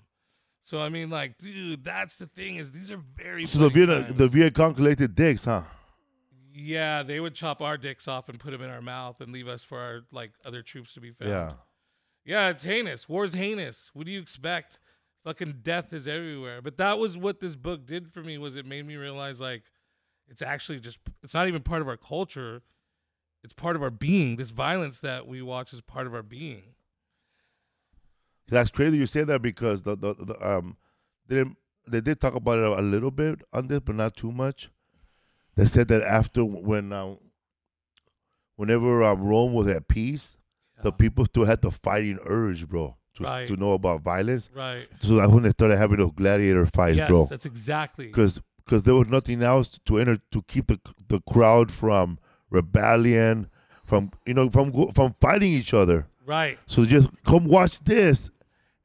[0.63, 3.45] So I mean, like, dude, that's the thing is these are very.
[3.45, 5.63] So the Viet the Viet Cong collected dicks, huh?
[6.53, 9.47] yeah, they would chop our dicks off and put them in our mouth and leave
[9.47, 11.29] us for our like other troops to be fed.
[11.29, 11.53] Yeah.
[12.25, 13.09] Yeah, it's heinous.
[13.09, 13.91] War's heinous.
[13.93, 14.79] What do you expect?
[15.25, 16.61] Fucking death is everywhere.
[16.61, 19.63] But that was what this book did for me was it made me realize like
[20.29, 22.61] it's actually just it's not even part of our culture.
[23.43, 24.37] It's part of our being.
[24.37, 26.63] This violence that we watch is part of our being.
[28.47, 30.77] That's crazy you say that because the, the, the um
[31.27, 31.43] they
[31.87, 34.69] they did talk about it a, little bit on this, but not too much.
[35.55, 37.17] They said that after when um,
[38.55, 40.37] whenever um, Rome was at peace,
[40.81, 43.47] the people still had the fighting urge, bro, to Right.
[43.47, 44.49] to know about violence.
[44.53, 44.87] Right.
[45.01, 47.25] So that's when they started having those gladiator fights, yes, bro.
[47.25, 48.07] that's exactly.
[48.07, 52.17] Because there was nothing else to enter to keep the the crowd from
[52.53, 53.49] rebellion,
[53.83, 56.07] from you know from from fighting each other.
[56.25, 56.57] Right.
[56.67, 58.29] So just come watch this,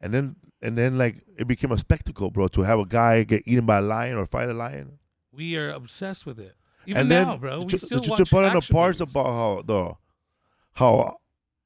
[0.00, 3.42] and then and then like it became a spectacle, bro, to have a guy get
[3.46, 4.98] eaten by a lion or fight a lion.
[5.32, 6.56] We are obsessed with it.
[6.86, 7.60] Even and then now, bro.
[7.60, 9.12] We still watch to put on the parts movies.
[9.14, 9.94] about how the
[10.72, 11.18] how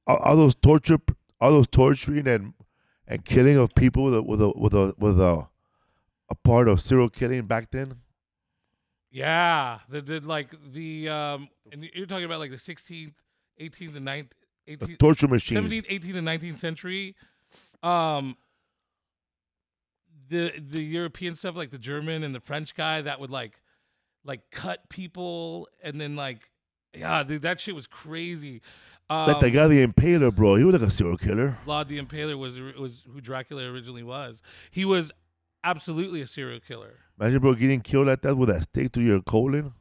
[0.07, 0.99] all, all those torture,
[1.41, 2.53] all those torturing and
[3.07, 5.47] and killing of people with a with a with a with a
[6.29, 7.95] a part of serial killing back then.
[9.13, 13.13] Yeah, the, the like the um, and you're talking about like the 16th,
[13.61, 14.31] 18th, and 19th,
[14.67, 17.15] The 18th, torture machine, 17th, 18th, and 19th century.
[17.83, 18.37] Um,
[20.31, 23.61] the the European stuff, like the German and the French guy that would like
[24.25, 26.49] like cut people and then like
[26.95, 28.63] yeah, dude, that shit was crazy.
[29.11, 30.55] Um, like the guy, the Impaler, bro.
[30.55, 31.59] He was like a serial killer.
[31.67, 34.41] Vlad the Impaler was was who Dracula originally was.
[34.71, 35.13] He was
[35.65, 36.95] absolutely a serial killer.
[37.23, 39.75] Imagine, bro, getting killed like that with that stake through your colon.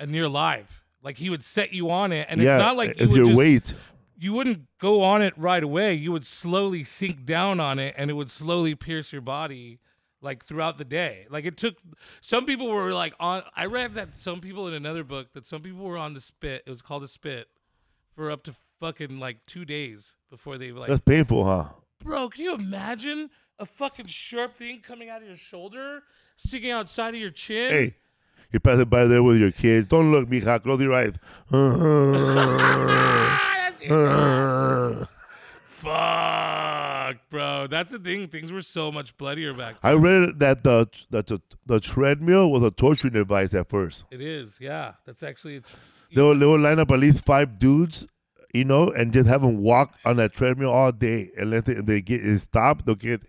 [0.00, 0.82] and you're alive.
[1.02, 3.38] Like he would set you on it, and yeah, it's not like you would just,
[3.38, 3.74] weight.
[4.18, 5.94] You wouldn't go on it right away.
[5.94, 9.78] You would slowly sink down on it, and it would slowly pierce your body,
[10.20, 11.26] like throughout the day.
[11.30, 11.76] Like it took.
[12.20, 13.42] Some people were like on.
[13.56, 16.64] I read that some people in another book that some people were on the spit.
[16.66, 17.48] It was called a spit
[18.14, 20.88] for up to fucking like two days before they like.
[20.88, 21.68] That's painful, huh?
[22.02, 23.30] Bro, can you imagine
[23.62, 26.02] a fucking sharp thing coming out of your shoulder,
[26.36, 27.70] sticking outside of your chin?
[27.70, 27.94] Hey,
[28.50, 29.86] you're passing by there with your kids.
[29.86, 30.60] Don't look, mija.
[30.62, 31.14] Close your eyes.
[35.64, 37.66] Fuck, bro.
[37.68, 38.28] That's the thing.
[38.28, 39.92] Things were so much bloodier back then.
[39.92, 44.04] I read that the that the, the treadmill was a torturing device at first.
[44.10, 44.92] It is, yeah.
[45.06, 45.62] That's actually.
[46.14, 48.06] They would, they would line up at least five dudes,
[48.52, 51.30] you know, and just have them walk on that treadmill all day.
[51.38, 53.22] And let they, they get it stopped, they'll get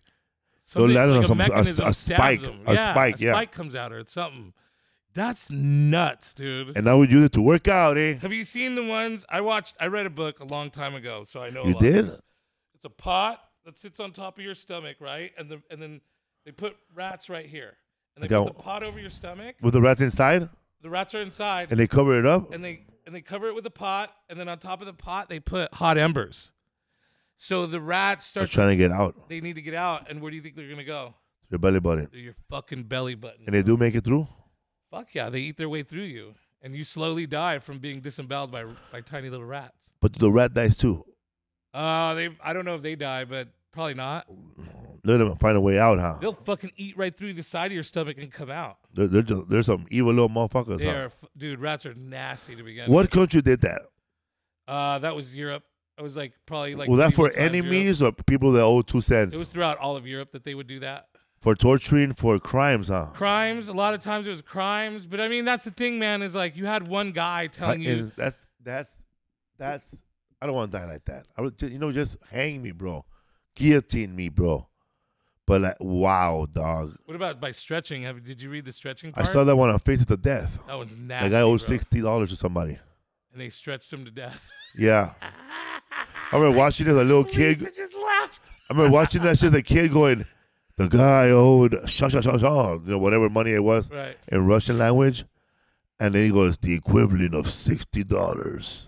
[0.73, 3.31] something, land on like a some- a- a spike, a yeah, spike, a yeah.
[3.33, 4.53] spike comes out or it's something.
[5.13, 6.75] That's nuts, dude.
[6.75, 8.15] and I would use it to work out, eh?
[8.21, 9.75] Have you seen the ones I watched?
[9.79, 11.63] I read a book a long time ago, so I know.
[11.63, 12.07] a You did?
[12.07, 15.31] It's a pot that sits on top of your stomach, right?
[15.37, 16.01] And the and then
[16.45, 17.77] they put rats right here,
[18.15, 19.55] and they Like put a- the pot over your stomach.
[19.61, 20.49] With the rats inside,
[20.81, 22.51] The rats are inside, and they cover it up.
[22.51, 24.93] and they and they cover it with a pot, and then on top of the
[24.93, 26.51] pot they put hot embers.
[27.37, 28.51] So the rats They're start.
[28.51, 29.27] trying to get out.
[29.29, 31.13] they need to get out, and where do you think they're gonna go?
[31.49, 32.07] Your belly button.
[32.07, 33.43] Through your fucking belly button.
[33.45, 34.27] And they do make it through.
[34.91, 38.51] Fuck yeah, they eat their way through you, and you slowly die from being disemboweled
[38.51, 39.91] by by tiny little rats.
[40.01, 41.03] But the rat dies too.
[41.73, 42.29] Uh, they.
[42.43, 44.27] I don't know if they die, but probably not.
[45.05, 46.17] Let them find a way out, huh?
[46.21, 48.77] They'll fucking eat right through the side of your stomach and come out.
[48.93, 50.79] They're, they're just, there's some evil little motherfuckers.
[50.79, 50.91] They Huh?
[50.93, 51.59] are, f- dude.
[51.59, 52.83] Rats are nasty to begin.
[52.85, 52.93] With.
[52.93, 53.11] What with.
[53.11, 53.81] country did that?
[54.65, 55.63] Uh, that was Europe.
[55.97, 56.89] It was like probably like.
[56.89, 57.37] was that for Europe.
[57.37, 60.55] enemies or people that owe two cents It was throughout all of Europe that they
[60.55, 61.07] would do that.
[61.39, 63.07] for torturing for crimes, huh?
[63.13, 63.67] Crimes.
[63.67, 66.21] A lot of times it was crimes, but I mean that's the thing, man.
[66.21, 68.11] Is like you had one guy telling you.
[68.17, 68.95] that's that's
[69.57, 69.95] that's.
[70.41, 71.25] I don't want to die like that.
[71.37, 73.05] I would, you know, just hang me, bro.
[73.55, 74.67] Guillotine me, bro.
[75.45, 76.95] But like, wow, dog.
[77.05, 78.03] What about by stretching?
[78.03, 80.59] Have did you read the stretching I saw that one on Faces of Death.
[80.67, 81.29] That one's nasty.
[81.29, 81.67] Like I owed bro.
[81.67, 82.79] sixty dollars to somebody.
[83.33, 84.47] And they stretched him to death.
[84.77, 85.13] Yeah,
[86.31, 87.59] I remember watching it as a little kid.
[87.59, 88.49] Lisa just laughed.
[88.69, 90.25] I remember watching that shit as a kid, going,
[90.77, 94.17] "The guy owed sha sha sha sha," you know, whatever money it was Right.
[94.29, 95.25] in Russian language,
[95.99, 98.87] and then he goes, "The equivalent of sixty dollars."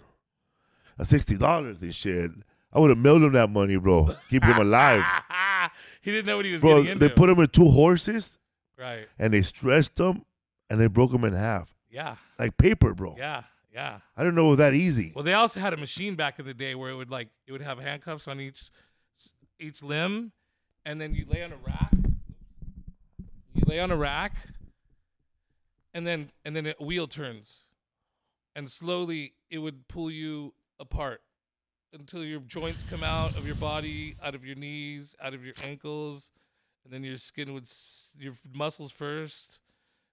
[1.03, 2.31] Sixty dollars, this shit.
[2.71, 4.15] I would have mailed him that money, bro.
[4.29, 5.03] Keep him alive,
[6.01, 6.77] he didn't know what he was bro.
[6.77, 7.07] getting into.
[7.07, 8.37] They put him in two horses
[8.79, 9.07] right.
[9.19, 10.23] and they stretched him
[10.69, 12.15] and they broke him in half Yeah.
[12.39, 13.15] like paper, bro.
[13.17, 13.43] Yeah.
[13.75, 13.99] Yeah.
[14.15, 15.11] I didn't know it was that easy.
[15.13, 17.51] Well, they also had a machine back in the day where it would like it
[17.51, 18.69] would have handcuffs on each
[19.59, 20.31] each limb,
[20.85, 21.91] and then you lay on a rack.
[23.53, 24.37] You lay on a rack,
[25.93, 27.65] and then and then a wheel turns,
[28.55, 31.21] and slowly it would pull you apart
[31.93, 35.53] until your joints come out of your body, out of your knees, out of your
[35.65, 36.31] ankles,
[36.85, 39.59] and then your skin would s- your muscles first,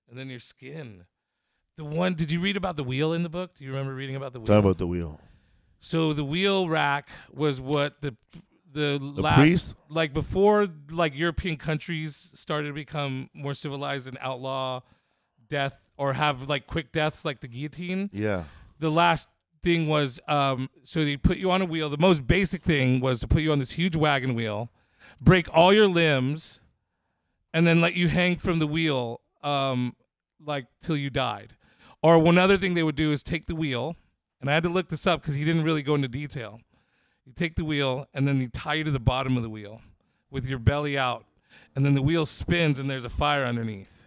[0.09, 1.07] and then your skin.
[1.83, 3.57] The one did you read about the wheel in the book?
[3.57, 4.47] Do you remember reading about the wheel?
[4.47, 5.19] Talking about the wheel.
[5.81, 8.15] So the wheel rack was what the
[8.73, 9.75] the, last priest?
[9.89, 14.83] like before like European countries started to become more civilized and outlaw
[15.49, 18.11] death or have like quick deaths like the guillotine.
[18.13, 18.45] Yeah.
[18.79, 19.29] The last
[19.65, 21.91] thing was um so they put you on a wheel.
[21.91, 24.71] The most basic thing was to put you on this huge wagon wheel,
[25.21, 26.61] break all your limbs,
[27.53, 29.97] and then let you hang from the wheel um
[30.41, 31.57] like till you died.
[32.03, 33.97] Or one other thing they would do is take the wheel,
[34.41, 36.61] and I had to look this up because he didn't really go into detail.
[37.25, 39.81] You take the wheel and then you tie you to the bottom of the wheel
[40.31, 41.25] with your belly out,
[41.77, 44.07] and then the wheel spins and there's a fire underneath.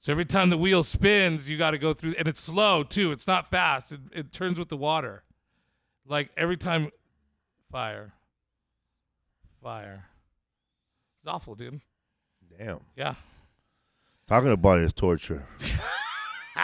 [0.00, 3.12] So every time the wheel spins, you got to go through, and it's slow too.
[3.12, 3.92] It's not fast.
[3.92, 5.22] It, it turns with the water.
[6.06, 6.90] Like every time,
[7.70, 8.12] fire,
[9.62, 10.06] fire.
[11.18, 11.80] It's awful, dude.
[12.58, 12.80] Damn.
[12.96, 13.14] Yeah.
[14.26, 15.46] Talking about it is torture.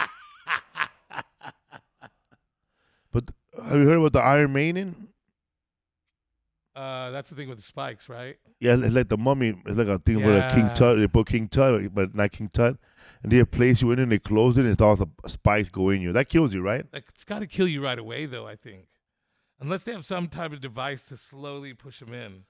[3.12, 3.30] but
[3.64, 5.08] have you heard about the Iron Maiden?
[6.74, 8.36] Uh, that's the thing with the spikes, right?
[8.60, 9.54] Yeah, it's like the mummy.
[9.64, 10.74] It's like a thing with a King Yeah.
[10.74, 12.76] Tut, they put King Tut, but not King Tut.
[13.22, 15.88] And they place you in and they close it and it's all the spikes go
[15.88, 16.12] in you.
[16.12, 16.84] That kills you, right?
[16.92, 18.46] Like it's got to kill you right away, though.
[18.46, 18.88] I think,
[19.58, 22.44] unless they have some type of device to slowly push them in.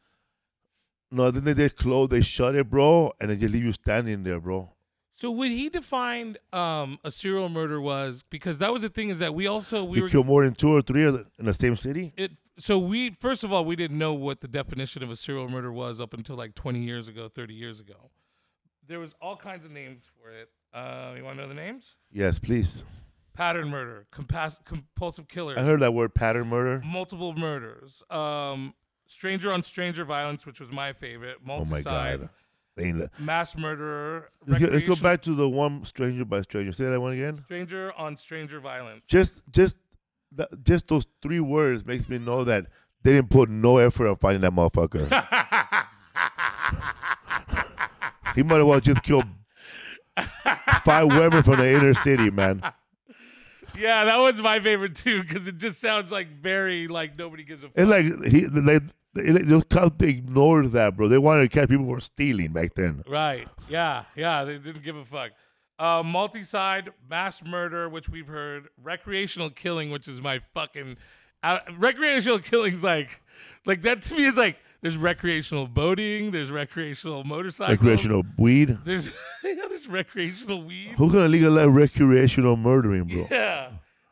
[1.12, 4.24] No, then they, they close, they shut it, bro, and they just leave you standing
[4.24, 4.72] there, bro.
[5.18, 9.18] So what he defined um, a serial murder was because that was the thing is
[9.20, 11.74] that we also we you were kill more than two or three in the same
[11.74, 12.12] city?
[12.18, 15.48] it so we first of all we didn't know what the definition of a serial
[15.48, 18.10] murder was up until like 20 years ago 30 years ago
[18.86, 21.96] there was all kinds of names for it uh, you want to know the names
[22.12, 22.84] Yes, please.
[23.32, 26.82] pattern murder compas- compulsive killers I heard that word pattern murder.
[26.84, 28.74] multiple murders um,
[29.06, 32.28] stranger on stranger violence which was my favorite Oh my God.
[32.76, 36.72] They ain't- mass murderer Let's go, back to the one stranger by stranger.
[36.72, 37.42] Say that one again.
[37.46, 39.78] stranger on stranger violence Just, just,
[40.62, 42.66] just those three words makes me know that
[43.02, 45.08] they didn't put no effort on finding that motherfucker.
[48.34, 49.24] he might have well just killed
[50.84, 52.60] five women from the inner city, man.
[53.78, 57.62] yeah that was my favorite too because it just sounds like very like nobody gives
[57.62, 58.82] a fuck It's like he, like,
[59.16, 59.60] they,
[59.98, 61.08] they ignored that, bro.
[61.08, 63.02] They wanted to catch people for stealing back then.
[63.08, 63.48] Right.
[63.68, 64.04] Yeah.
[64.14, 64.44] Yeah.
[64.44, 65.32] They didn't give a fuck.
[65.78, 68.68] Uh, multi-side mass murder, which we've heard.
[68.82, 70.96] Recreational killing, which is my fucking.
[71.42, 73.20] Uh, recreational killing's like,
[73.66, 74.58] like that to me is like.
[74.82, 76.30] There's recreational boating.
[76.30, 77.78] There's recreational motorcycles.
[77.78, 78.78] Recreational weed.
[78.84, 79.10] There's
[79.42, 80.92] yeah, there's recreational weed.
[80.96, 83.26] Who's gonna legalize recreational murdering, bro?
[83.30, 83.70] Yeah.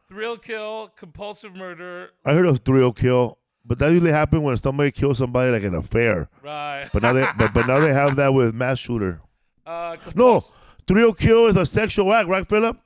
[0.09, 2.11] Thrill kill, compulsive murder.
[2.25, 5.75] I heard of thrill kill, but that usually happens when somebody kills somebody like in
[5.75, 6.29] a fair.
[6.43, 6.89] Right.
[6.93, 9.21] But now they, but, but now they have that with mass shooter.
[9.67, 10.45] Uh, No,
[10.87, 12.79] thrill kill is a sexual act, right, Philip?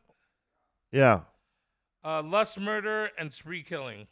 [0.92, 1.20] Yeah.
[2.04, 4.06] uh, lust murder and spree killing.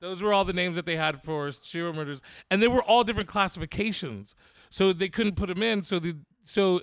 [0.00, 3.02] Those were all the names that they had for serial murders, and they were all
[3.02, 4.34] different classifications.
[4.70, 5.82] So they couldn't put them in.
[5.82, 6.80] So the so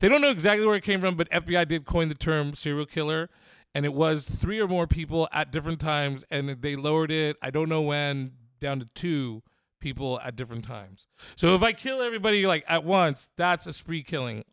[0.00, 2.86] they don't know exactly where it came from, but FBI did coin the term serial
[2.86, 3.28] killer,
[3.76, 7.36] and it was three or more people at different times, and they lowered it.
[7.42, 9.42] I don't know when down to two
[9.80, 11.06] people at different times.
[11.36, 14.44] So if I kill everybody like at once, that's a spree killing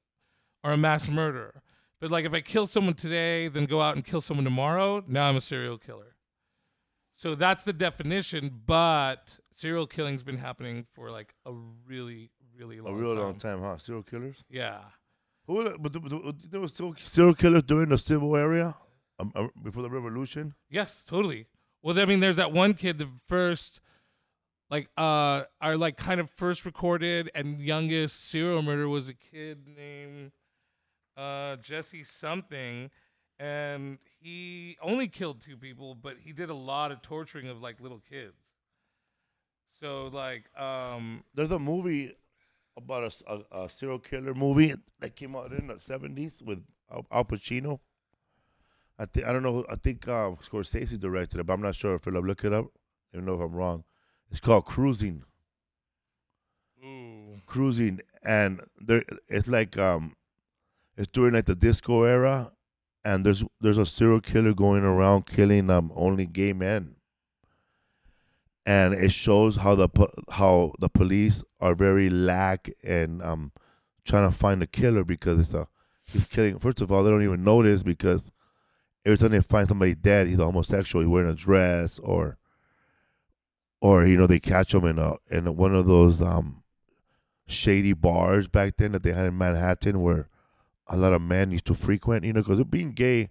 [0.62, 1.62] or a mass murder.
[2.02, 5.30] But like if I kill someone today, then go out and kill someone tomorrow, now
[5.30, 6.16] I'm a serial killer.
[7.16, 11.54] So that's the definition, but serial killing's been happening for like a
[11.88, 13.24] really, really long A real time.
[13.24, 13.78] long time, huh?
[13.78, 14.44] Serial killers.
[14.50, 14.80] Yeah.
[15.48, 18.76] Who were but, but there was still serial killers during the civil era,
[19.20, 20.54] um, um, before the revolution.
[20.70, 21.48] Yes, totally.
[21.82, 23.82] Well, I mean, there's that one kid, the first,
[24.70, 29.68] like, uh, our like kind of first recorded and youngest serial murder was a kid
[29.68, 30.32] named
[31.16, 32.90] uh Jesse something,
[33.38, 37.80] and he only killed two people, but he did a lot of torturing of like
[37.82, 38.52] little kids.
[39.80, 42.16] So like, um, There's a movie
[42.78, 43.14] about
[43.52, 47.80] a serial killer movie that came out in the seventies with Al, Al Pacino.
[49.00, 49.66] I think I don't know.
[49.70, 52.66] I think um, Scorsese directed it, but I'm not sure if I'll look it up.
[53.14, 53.84] I don't know if I'm wrong.
[54.30, 55.24] It's called Cruising.
[56.84, 60.16] ooh, Cruising, and there it's like um,
[60.98, 62.52] it's during like the disco era,
[63.04, 66.96] and there's there's a serial killer going around killing um only gay men.
[68.66, 69.90] And it shows how the
[70.32, 73.52] how the police are very lack in um
[74.06, 75.68] trying to find the killer because it's a
[76.06, 76.60] he's killing.
[76.60, 78.32] First of all, they don't even notice because
[79.06, 81.04] every time they find somebody dead, he's a homosexual.
[81.04, 82.38] He's wearing a dress or
[83.82, 86.64] or you know they catch him in a in one of those um
[87.48, 90.30] shady bars back then that they had in Manhattan where
[90.88, 93.30] a lot of men used to frequent, you know, because being gay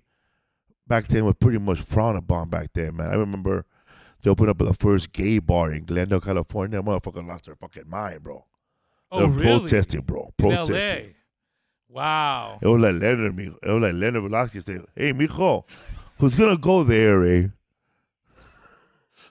[0.87, 3.09] back then was pretty much frowned upon back then, man.
[3.09, 3.65] I remember
[4.23, 6.83] they opened up the first gay bar in Glendale, California.
[6.83, 8.45] Motherfucker lost their fucking mind, bro.
[9.11, 9.59] oh They're really?
[9.61, 10.27] protesting, bro.
[10.27, 10.77] In Protesting.
[10.77, 11.15] L.A.
[11.93, 12.59] Wow.
[12.63, 15.65] It was like Leonard, it was like Leonard Velasquez said, "Hey, mijo,
[16.19, 17.49] who's gonna go there, eh?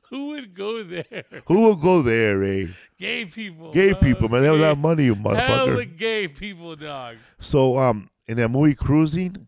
[0.10, 1.24] Who would go there?
[1.48, 2.68] Who will go there, eh?
[3.00, 3.74] Gay people.
[3.74, 4.02] Gay bro.
[4.02, 4.42] people, man.
[4.42, 7.18] They have that money, you motherfucker." gay people, dog.
[7.40, 9.48] So um in that movie Cruising,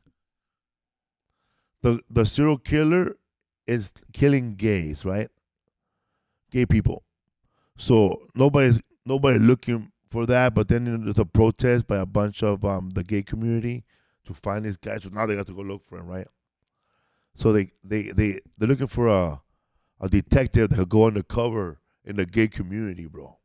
[1.83, 3.15] the the serial killer
[3.67, 5.29] is killing gays, right?
[6.49, 7.03] Gay people.
[7.77, 12.63] So nobody's nobody looking for that, but then there's a protest by a bunch of
[12.63, 13.83] um the gay community
[14.25, 14.99] to find this guy.
[14.99, 16.27] So now they got to go look for him, right?
[17.35, 19.41] So they they they they're looking for a
[19.99, 23.37] a detective that could go undercover in the gay community, bro.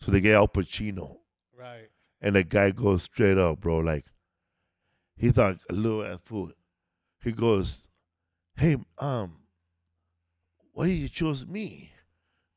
[0.00, 1.18] So they get Al Pacino.
[1.56, 1.88] Right.
[2.20, 3.78] And the guy goes straight up, bro.
[3.78, 4.06] Like,
[5.16, 6.50] he's like a little ass fool.
[7.22, 7.88] He goes,
[8.56, 9.36] Hey, um,
[10.72, 11.92] why you chose me?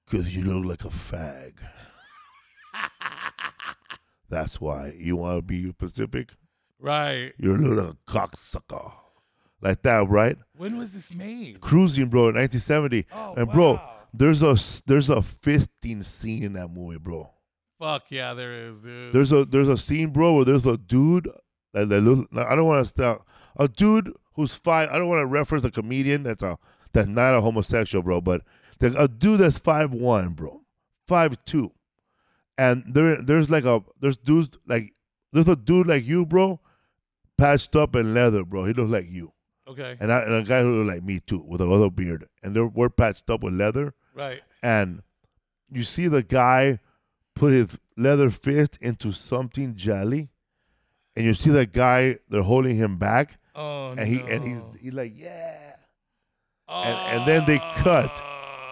[0.06, 1.54] Because you look like a fag.
[4.32, 4.94] That's why.
[4.98, 6.30] You want to be Pacific?
[6.80, 7.34] Right.
[7.38, 8.94] You're a little cocksucker.
[9.62, 10.38] Like that, right?
[10.58, 11.62] When was this made?
[11.62, 13.06] Cruising, bro, in 1970.
[13.14, 13.94] Oh, and, bro, wow.
[14.12, 14.58] there's a,
[14.88, 17.30] there's a fisting scene in that movie, bro.
[17.78, 19.12] Fuck yeah, there is, dude.
[19.12, 21.28] There's a there's a scene, bro, where there's a dude
[21.74, 23.28] that, that look, I don't want to stop
[23.58, 24.90] a dude who's five.
[24.92, 26.60] I don't want to reference a comedian that's a
[26.94, 28.42] that's not a homosexual, bro, but
[28.78, 30.62] the, a dude that's five one, bro,
[31.08, 31.72] five two,
[32.62, 34.94] and there there's like a there's dudes like
[35.34, 36.60] there's a dude like you, bro,
[37.38, 38.66] patched up in leather, bro.
[38.66, 39.32] He looks like you,
[39.68, 39.96] okay.
[40.00, 42.56] and, I, and a guy who look like me too with a little beard, and
[42.56, 44.42] they're we're patched up with leather, Right.
[44.62, 45.02] and
[45.72, 46.80] you see the guy
[47.36, 50.30] put his leather fist into something jelly,
[51.16, 54.26] and you see that guy they're holding him back, Oh and he no.
[54.28, 55.74] and he's he's like yeah.
[56.68, 56.84] oh.
[56.84, 58.20] and- and then they cut.
[58.24, 58.28] Ah.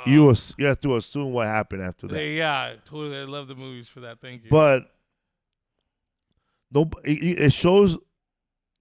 [0.05, 3.17] You ass- you have to assume what happened after that, They- yeah, totally.
[3.17, 4.19] I love the movies for that.
[4.21, 4.49] Thank you.
[4.49, 4.91] but
[6.71, 7.97] no, it, it shows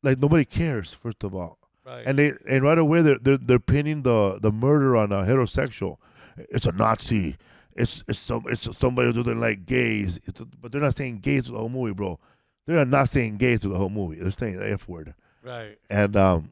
[0.02, 2.04] like nobody cares first of all, right.
[2.06, 5.96] and they and right away they're they're, they're pinning the the murder on a heterosexual.
[6.36, 7.36] It's a Nazi.
[7.74, 10.18] It's it's some it's somebody who doesn't like gays.
[10.26, 12.18] It's a, but they're not saying gays to the whole movie, bro.
[12.66, 14.16] They're not saying gays to the whole movie.
[14.20, 15.78] They're saying the f word, right.
[15.88, 16.50] and um,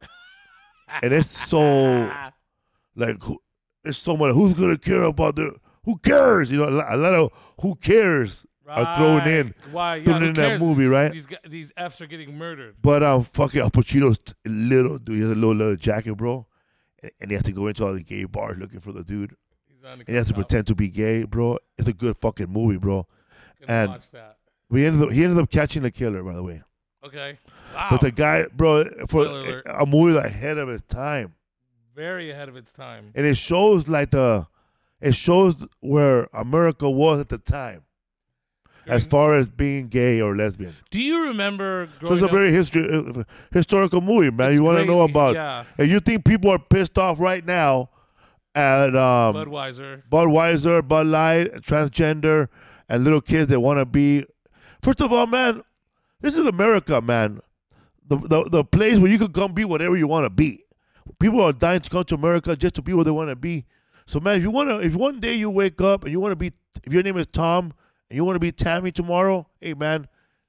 [1.03, 2.11] and it's so
[2.97, 3.39] like who,
[3.87, 4.33] there's so much.
[4.35, 5.55] Who's gonna care about the?
[5.85, 6.51] Who cares?
[6.51, 9.55] You know, a lot, of who cares are thrown in.
[9.71, 9.97] Why?
[9.97, 11.13] Yeah, thrown in that movie, These- right?
[11.13, 12.75] These these Fs are getting murdered.
[12.83, 15.15] But um, fucking Al Pacino's little dude.
[15.15, 16.47] He has a little leather jacket, bro,
[17.03, 19.37] and, and he has to go into all the gay bars looking for the dude,
[19.69, 21.59] He's on and he has to pretend to be gay, bro.
[21.79, 23.07] It's a good fucking movie, bro.
[23.69, 24.01] And-.
[24.69, 26.63] We ended up he ended up catching the killer, by the way.
[27.05, 27.39] Okay.
[27.73, 27.87] Wow.
[27.93, 29.67] But the guy, bro, for Spoiler alert.
[29.69, 31.35] a movie ahead of its time,
[31.97, 33.11] Very ahead of its time.
[33.15, 34.47] and it shows like the,
[35.01, 37.83] it shows where America was at the time
[38.87, 40.73] as far as being gay or lesbian.
[40.91, 44.51] Do you remember So it's a very history uh, historical movie, man.
[44.51, 45.35] It's you want to know about?
[45.35, 45.65] Yeah.
[45.79, 47.91] And you think people are pissed off right now
[48.55, 50.03] and um, Budweiser.
[50.09, 52.49] Budweiser, Bud Light, transgender,
[52.89, 54.25] and little kids that want to be.
[54.83, 55.63] First of all, man,
[56.21, 57.41] this is America, man.
[58.07, 60.63] The, the the place where you can come be whatever you want to be.
[61.19, 63.65] People are dying to come to America just to be where they want to be.
[64.07, 66.33] So, man, if you want to, if one day you wake up and you want
[66.33, 66.53] to be,
[66.85, 67.73] if your name is Tom
[68.09, 70.07] and you want to be Tammy tomorrow, hey, man,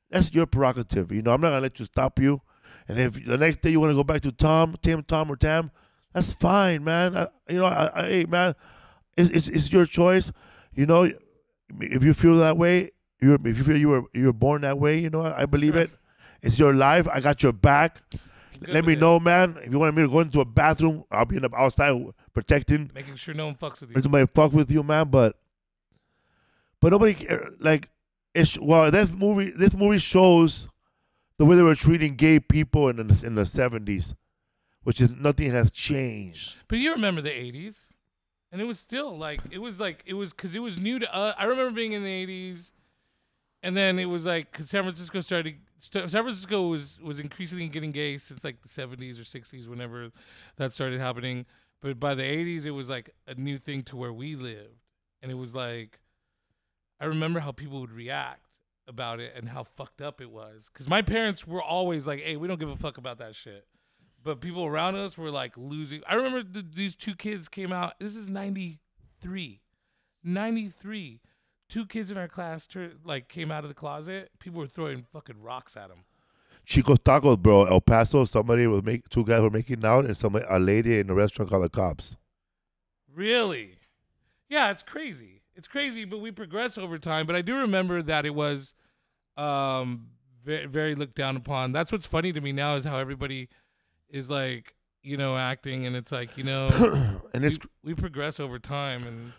[0.10, 1.12] that's your prerogative.
[1.12, 2.42] You know, I'm not gonna let you stop you.
[2.88, 5.36] And if the next day you want to go back to Tom, Tim, Tom, or
[5.36, 5.72] Tam,
[6.14, 7.18] that's fine, man.
[7.18, 8.56] I, you know, I, I, hey, man,
[9.18, 10.32] it's, it's it's your choice.
[10.74, 11.12] You know,
[11.82, 12.92] if you feel that way,
[13.22, 15.46] you're if you feel you were you were born that way, you know, I, I
[15.46, 15.82] believe Sure.
[15.84, 15.92] it.
[16.42, 17.08] It's your life.
[17.12, 18.02] I got your back.
[18.60, 19.00] Good Let me it.
[19.00, 19.58] know, man.
[19.64, 21.96] If you want me to go into a bathroom, I'll be in the outside
[22.34, 22.92] protecting.
[22.94, 24.02] Making sure no one fucks with you.
[24.02, 25.10] somebody fuck with you, man.
[25.10, 25.36] But
[26.80, 27.50] but nobody care.
[27.60, 27.90] Like
[28.34, 30.68] it's well, this movie this movie shows
[31.38, 34.14] the way they were treating gay people in the in the seventies,
[34.84, 36.56] which is nothing has changed.
[36.68, 37.88] But you remember the '80s,
[38.52, 41.16] and it was still like it was like it was because it was new to
[41.16, 41.36] us.
[41.38, 42.72] I remember being in the '80s,
[43.64, 45.56] and then it was like because San Francisco started.
[45.80, 50.12] San Francisco was was increasingly getting gay since like the '70s or '60s, whenever
[50.58, 51.46] that started happening.
[51.82, 54.82] But by the '80s, it was like a new thing to where we lived,
[55.22, 56.00] and it was like
[57.00, 58.42] I remember how people would react
[58.88, 60.70] about it and how fucked up it was.
[60.72, 63.68] Because my parents were always like, "Hey, we don't give a fuck about that shit."
[64.24, 66.02] But people around us were like losing.
[66.08, 68.00] I remember th- these two kids came out.
[68.00, 69.62] This is '93,
[70.24, 71.22] '93.
[71.70, 74.32] Two kids in our class tur- like came out of the closet.
[74.40, 76.06] People were throwing fucking rocks at them.
[76.66, 78.26] Chico's Tacos, bro, El Paso.
[78.26, 81.50] Somebody was make two guys were making out, and somebody a lady in the restaurant
[81.50, 82.16] called the cops.
[83.14, 83.80] Really?
[84.50, 85.42] Yeah, it's crazy.
[85.56, 87.26] It's crazy, but we progress over time.
[87.26, 88.74] But I do remember that it was
[89.38, 90.08] um
[90.44, 91.72] very, very looked down upon.
[91.72, 93.50] That's what's funny to me now is how everybody
[94.10, 96.68] is like, you know, acting and it's like, you know,
[97.34, 99.34] and we, it's we progress over time and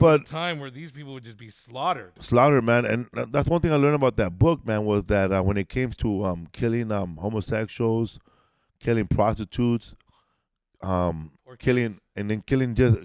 [0.00, 2.12] But- a time where these people would just be slaughtered.
[2.22, 2.84] Slaughtered, man.
[2.84, 5.68] And that's one thing I learned about that book, man, was that uh, when it
[5.68, 8.18] came to um, killing um, homosexuals,
[8.80, 9.94] killing prostitutes,
[10.82, 12.00] um, Or killing kids.
[12.16, 12.98] and then killing just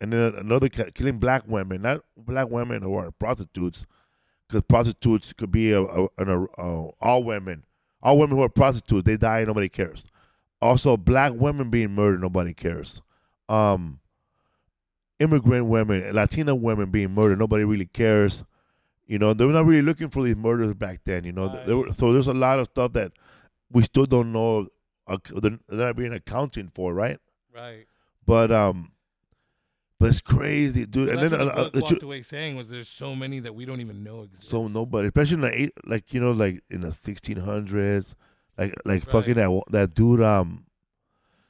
[0.00, 3.86] and then another killing black women, not black women who are prostitutes,
[4.46, 7.64] because prostitutes could be a, a, an, a, a- all women,
[8.02, 10.06] all women who are prostitutes, they die, nobody cares.
[10.60, 13.00] Also, black women being murdered, nobody cares.
[13.48, 14.00] Um,
[15.18, 18.44] immigrant women, Latina women being murdered, nobody really cares.
[19.06, 21.24] You know, they were not really looking for these murders back then.
[21.24, 23.12] You know, There were, so there's a lot of stuff that
[23.70, 24.66] we still don't know.
[25.06, 27.18] Uh, they're they're not being accounting for, right?
[27.54, 27.86] Right.
[28.24, 28.90] But um,
[29.98, 31.08] but it's crazy, dude.
[31.08, 33.64] Well, and then what uh, the walked away saying was there's so many that we
[33.64, 34.50] don't even know exist.
[34.50, 38.14] so nobody, especially in the eight, like you know, like in the 1600s,
[38.58, 40.20] like like fucking that that dude.
[40.20, 40.66] Um,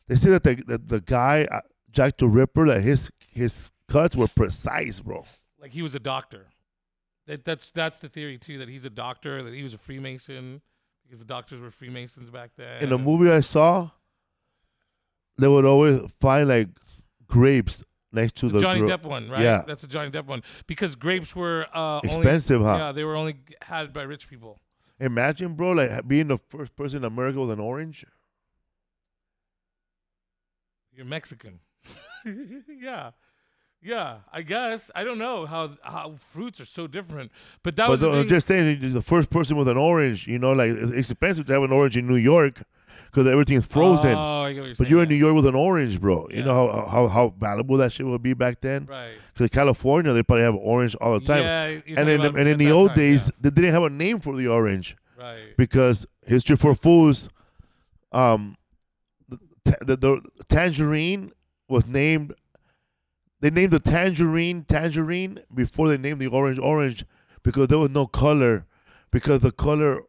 [0.06, 4.16] they say that the the, the guy uh, Jack the Ripper, that his his cuts
[4.16, 5.24] were precise, bro.
[5.60, 6.46] like he was a doctor.
[7.26, 8.58] That, that's that's the theory too.
[8.58, 9.42] That he's a doctor.
[9.42, 10.62] That he was a Freemason
[11.04, 12.82] because the doctors were Freemasons back then.
[12.82, 13.90] In the movie I saw,
[15.38, 16.68] they would always find like
[17.26, 19.42] grapes next to The the Johnny gro- Depp one, right?
[19.42, 19.62] Yeah.
[19.66, 22.78] that's a Johnny Depp one because grapes were uh, Expensive, only, huh?
[22.86, 24.60] Yeah, they were only had by rich people.
[25.00, 28.06] Imagine, bro, like being the first person in America with an orange.
[30.94, 31.60] You're Mexican.
[32.24, 33.10] yeah.
[33.82, 37.30] Yeah, I guess I don't know how how fruits are so different,
[37.62, 38.28] but that But was the the- I'm thing.
[38.30, 41.62] just saying, the first person with an orange, you know, like it's expensive to have
[41.62, 42.62] an orange in New York
[43.06, 44.14] because everything's frozen.
[44.14, 45.14] Oh, I get what you're but you're in yeah.
[45.16, 46.26] New York with an orange, bro.
[46.30, 48.86] You know how, how how valuable that shit would be back then.
[48.86, 49.12] right?
[49.32, 51.42] Because California, they probably have orange all the time.
[51.42, 54.34] Yeah, and in and in the old time, days, they didn't have a name for
[54.36, 55.56] the orange right?
[55.56, 57.28] because history for fools,
[58.10, 58.56] um,
[59.28, 59.38] the,
[59.80, 61.30] the, the tangerine
[61.68, 62.34] was named.
[63.40, 67.04] They named the tangerine tangerine before they named the orange orange
[67.42, 68.66] because there was no color,
[69.10, 70.00] because the color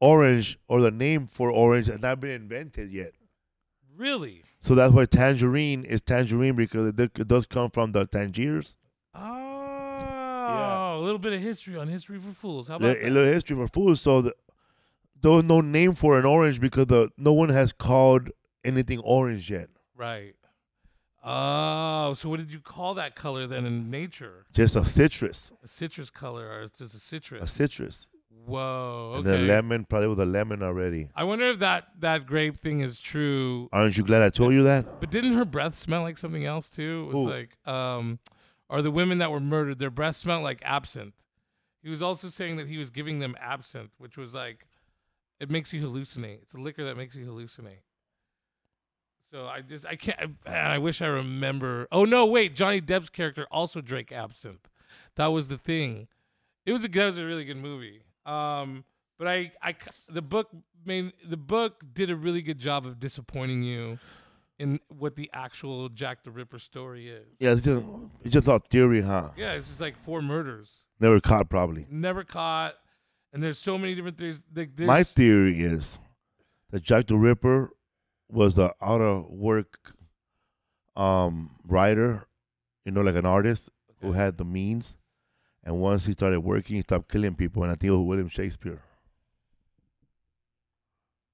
[0.00, 3.12] orange or the name for orange had not been invented yet.
[3.96, 4.44] Really?
[4.60, 8.76] So that's why tangerine is tangerine because it, it does come from the Tangiers.
[9.14, 10.94] Oh, yeah.
[10.94, 12.68] a little bit of history on History for Fools.
[12.68, 13.06] How A about that?
[13.06, 14.00] A little history for fools.
[14.00, 14.34] So the,
[15.22, 18.28] there was no name for an orange because the no one has called
[18.64, 19.68] anything orange yet.
[19.96, 20.34] Right.
[21.28, 24.46] Oh, so what did you call that color then in nature?
[24.52, 27.42] Just a citrus, A citrus color, or it's just a citrus.
[27.42, 28.06] a citrus?
[28.44, 29.14] Whoa.
[29.16, 29.38] and Okay.
[29.40, 31.08] the lemon probably with a lemon already.
[31.16, 33.68] I wonder if that that grape thing is true.
[33.72, 35.00] Aren't you glad I told you that?
[35.00, 37.08] But didn't her breath smell like something else too?
[37.10, 37.30] It was Who?
[37.30, 38.20] like, um,
[38.70, 41.14] are the women that were murdered, their breath smelled like absinthe.
[41.82, 44.66] He was also saying that he was giving them absinthe, which was like,
[45.40, 46.42] it makes you hallucinate.
[46.42, 47.82] It's a liquor that makes you hallucinate.
[49.36, 50.18] So I just I can't.
[50.46, 51.88] Man, I wish I remember.
[51.92, 52.56] Oh no, wait.
[52.56, 54.66] Johnny Depp's character also drank absinthe.
[55.16, 56.08] That was the thing.
[56.64, 58.00] It was a that was a really good movie.
[58.24, 58.84] Um,
[59.18, 59.74] but I I
[60.08, 60.48] the book
[60.86, 63.98] made the book did a really good job of disappointing you
[64.58, 67.26] in what the actual Jack the Ripper story is.
[67.38, 67.84] Yeah, it's just,
[68.24, 69.32] it's just all theory, huh?
[69.36, 71.86] Yeah, it's just like four murders, Never caught, probably.
[71.90, 72.72] never caught,
[73.34, 74.40] and there's so many different theories.
[74.54, 75.98] Like My theory is
[76.70, 77.75] that Jack the Ripper
[78.30, 79.92] was the out of work
[80.96, 82.26] um, writer,
[82.84, 83.68] you know, like an artist
[84.00, 84.96] who had the means.
[85.64, 87.62] And once he started working, he stopped killing people.
[87.64, 88.80] And I think it was William Shakespeare.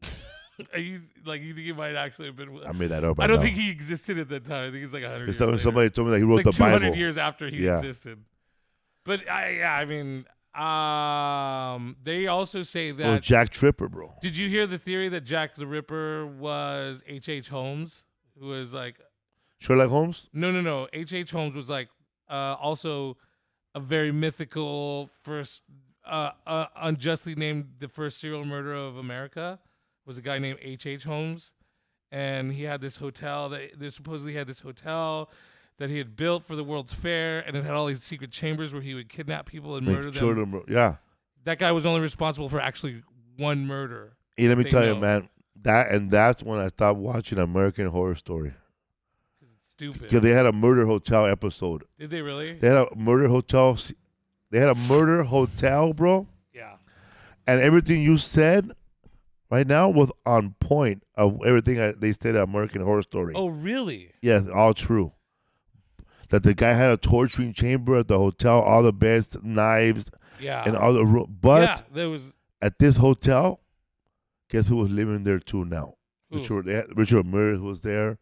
[0.72, 2.60] Are you like you think it might actually have been?
[2.66, 3.18] I made that up.
[3.20, 3.42] I don't know.
[3.42, 4.68] think he existed at that time.
[4.68, 5.26] I think it's like hundred.
[5.26, 5.62] Years like when later.
[5.62, 6.96] somebody told me that he It's wrote like the 200 Bible.
[6.96, 7.76] years after he Yeah.
[7.76, 8.18] existed.
[9.04, 10.24] But I, yeah, I mean,
[10.54, 13.22] um, they also say that.
[13.22, 14.14] Jack Tripper, bro.
[14.20, 17.28] did you hear the theory that Jack the Ripper was H.
[17.28, 17.48] H.
[17.48, 18.04] Holmes,
[18.38, 18.96] who was like,
[19.58, 20.28] Sherlock Holmes?
[20.32, 20.88] no, no, no.
[20.92, 21.12] H.
[21.14, 21.30] H.
[21.30, 21.88] Holmes was like
[22.28, 23.16] uh, also
[23.74, 25.62] a very mythical first,
[26.04, 29.58] uh, uh, unjustly named the first serial murderer of America.
[30.04, 30.84] Was a guy named H.
[30.84, 31.04] H.
[31.04, 31.54] Holmes,
[32.10, 35.30] and he had this hotel that they supposedly had this hotel
[35.82, 38.72] that he had built for the World's Fair, and it had all these secret chambers
[38.72, 40.14] where he would kidnap people and Like, murder them.
[40.20, 40.64] Jordan, bro.
[40.68, 40.96] Yeah.
[41.44, 43.02] That guy was only responsible for actually
[43.36, 44.12] one murder.
[44.36, 45.28] Hey, let me They tell you, man.
[45.62, 48.52] That and that's when I stopped watching American Horror Story.
[49.72, 50.02] stupid.
[50.02, 51.82] Because they had a murder hotel episode.
[51.98, 52.54] Did they really?
[52.54, 53.76] They had a murder hotel.
[53.76, 53.94] se-
[54.50, 56.26] They had a murder hotel, bro.
[56.54, 56.76] yeah.
[57.46, 58.70] And everything you said
[59.50, 63.34] right now was on point of everything I, they said at American Horror Story.
[63.36, 64.12] Oh, really?
[64.22, 65.12] Yes, all true.
[66.32, 70.10] That the guy had a torturing chamber at the hotel, all the beds, knives,
[70.40, 70.64] Yeah.
[70.66, 71.36] and all the room.
[71.40, 72.32] But yeah, there was.
[72.62, 73.60] at this hotel,
[74.50, 75.96] guess who was living there too now?
[76.30, 76.38] Who?
[76.38, 76.66] Richard
[76.96, 78.18] Richard Ramirez was there,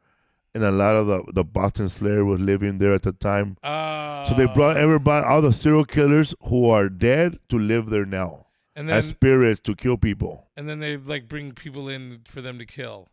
[0.55, 3.57] and a lot of the the Boston Slayer was living there at the time.
[3.63, 8.05] Uh, So they brought everybody, all the serial killers who are dead, to live there
[8.07, 8.47] now
[8.77, 10.49] and then as spirits to kill people.
[10.57, 13.09] and then they like bring people in for them to kill.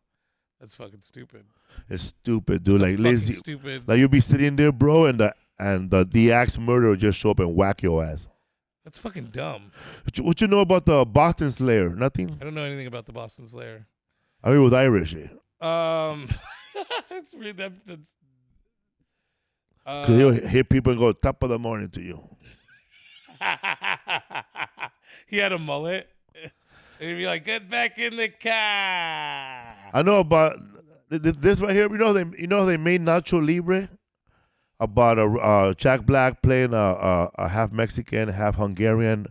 [0.60, 1.46] That's fucking stupid.
[1.90, 2.76] It's stupid, dude.
[2.76, 3.84] It's like lazy, stupid.
[3.88, 7.40] like you'll be sitting there, bro, and the and the axe murderer just show up
[7.40, 8.28] and whack your ass.
[8.84, 9.72] That's fucking dumb.
[10.06, 11.90] What you, what you know about the Boston Slayer?
[11.90, 12.38] Nothing.
[12.40, 13.86] I don't know anything about the Boston Slayer.
[14.44, 15.14] I mean, with Irish?
[15.60, 16.30] Um,
[17.12, 18.10] it's weird that that's.
[19.86, 22.22] Cause he'll Uh, hit people and go top of the morning to you.
[25.28, 26.10] he had a mullet,
[27.00, 28.52] and he'd be like, "Get back in the car."
[29.94, 30.24] I know
[31.10, 31.90] th- this right here.
[31.92, 33.90] You know they you know they made Nacho Libre
[34.80, 39.28] about a uh, Jack Black playing a, a a half Mexican, half Hungarian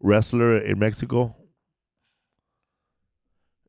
[0.00, 1.34] wrestler in Mexico.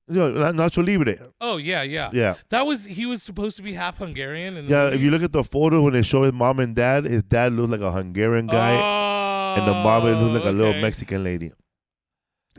[0.07, 1.31] You know, Nacho Libre.
[1.41, 4.55] Oh yeah, yeah, Yeah, That was he was supposed to be half Hungarian.
[4.57, 4.89] And yeah.
[4.89, 7.53] If you look at the photo when they show his mom and dad, his dad
[7.53, 10.79] looks like a Hungarian guy, and the mom looks like a little.
[10.79, 11.51] Mexican lady.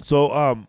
[0.03, 0.66] So um,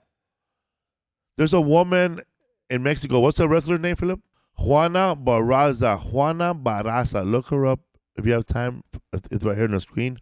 [1.38, 2.22] there's a woman
[2.70, 3.20] in Mexico.
[3.20, 4.20] What's the wrestler name, Philip?
[4.60, 6.00] Juana Barraza.
[6.12, 7.30] Juana Barraza.
[7.30, 7.80] Look her up
[8.16, 8.84] if you have time.
[9.32, 10.20] It's right here on the screen.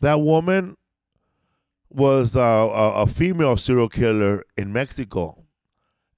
[0.00, 0.76] That woman
[1.90, 5.44] was uh, a, a female serial killer in Mexico,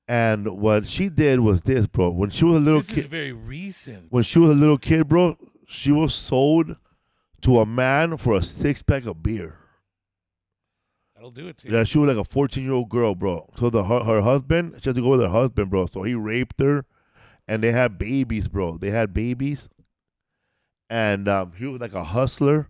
[0.09, 2.11] and what she did was this, bro.
[2.11, 4.07] When she was a little This is kid, very recent.
[4.11, 5.37] when she was a little kid, bro,
[5.67, 6.77] she was sold
[7.43, 9.59] to a man for a six pack of beer.
[11.19, 11.69] That'll do it too.
[11.69, 13.51] Yeah, she was like a 14 year old girl, bro.
[13.59, 15.87] So the her, her husband, she had to go with her husband, bro.
[15.87, 16.85] So he raped her,
[17.49, 18.79] and they had babies, bro.
[18.79, 19.69] They had babies,
[20.89, 22.69] and um, he was like a hustler.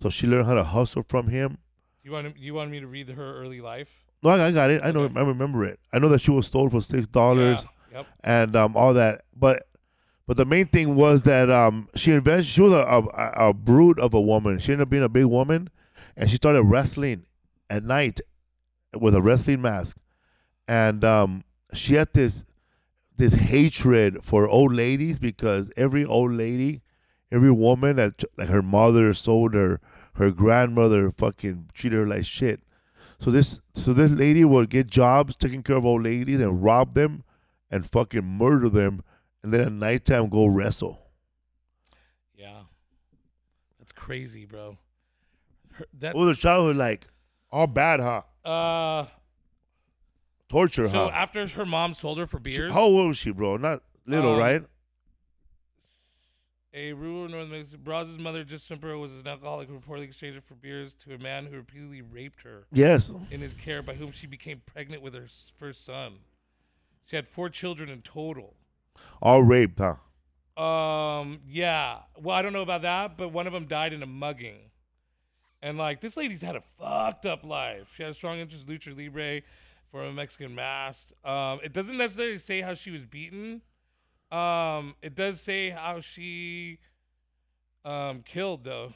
[0.00, 1.58] So she learned how to hustle from him.
[2.02, 4.06] You want you want me to read her early life?
[4.22, 4.80] No, I, I got it.
[4.82, 5.02] I know.
[5.02, 5.20] Okay.
[5.20, 5.78] I remember it.
[5.92, 7.98] I know that she was sold for six dollars Yeah.
[7.98, 8.06] Yep.
[8.24, 9.24] and um, all that.
[9.36, 9.66] But
[10.26, 12.46] but the main thing was that um, she invented.
[12.46, 14.58] She was a, a a brute of a woman.
[14.58, 15.68] She ended up being a big woman,
[16.16, 17.26] and she started wrestling
[17.70, 18.20] at night
[18.98, 19.96] with a wrestling mask,
[20.68, 22.44] and um, she had this
[23.16, 26.82] this hatred for old ladies because every old lady,
[27.30, 29.80] every woman that like her mother sold her,
[30.14, 32.60] her grandmother fucking treated her like shit.
[33.18, 36.94] So this so this lady would get jobs taking care of old ladies and rob
[36.94, 37.24] them
[37.70, 39.02] and fucking murder them
[39.42, 40.98] and then at nighttime go wrestle.
[42.34, 42.62] Yeah.
[43.78, 44.78] That's crazy, bro.
[45.72, 47.06] Her, that What was her childhood like?
[47.52, 48.22] All bad, huh?
[48.48, 49.06] uh
[50.48, 50.88] Torture, huh?
[50.92, 51.10] so huh?
[51.14, 53.56] after her mom sold her for beers, how old was she, bro?
[53.56, 54.62] Not little, Um, right?
[56.72, 60.40] a rural North Mexico Barraza's mother just simply was an alcoholic who reportedly exchanged her
[60.40, 63.12] for beers to a man who repeatedly raped her Yes.
[63.30, 66.20] in his care, by whom she became pregnant with her s- first son.
[67.06, 68.54] She had four children in total.
[69.20, 69.96] All raped, huh?
[70.62, 72.00] Um, yeah.
[72.16, 74.69] Well, I don't know about that, but one of them died in a mugging.
[75.62, 77.92] And like this lady's had a fucked up life.
[77.96, 79.42] She had a strong interest in lucha libre
[79.90, 81.12] for a Mexican mask.
[81.24, 83.62] Um, it doesn't necessarily say how she was beaten.
[84.32, 86.78] Um, it does say how she
[87.84, 88.94] um killed though.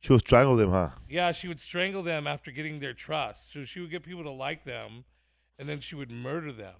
[0.00, 0.90] She would strangle them, huh?
[1.08, 3.52] Yeah, she would strangle them after getting their trust.
[3.52, 5.04] So she would get people to like them,
[5.60, 6.74] and then she would murder them.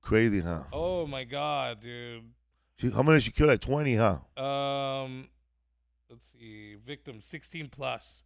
[0.00, 0.64] Crazy, huh?
[0.72, 2.24] Oh my god, dude.
[2.76, 3.46] She, how many did she kill?
[3.46, 4.18] Like 20, huh?
[4.36, 5.28] Um,
[6.10, 8.24] let's see, victim sixteen plus,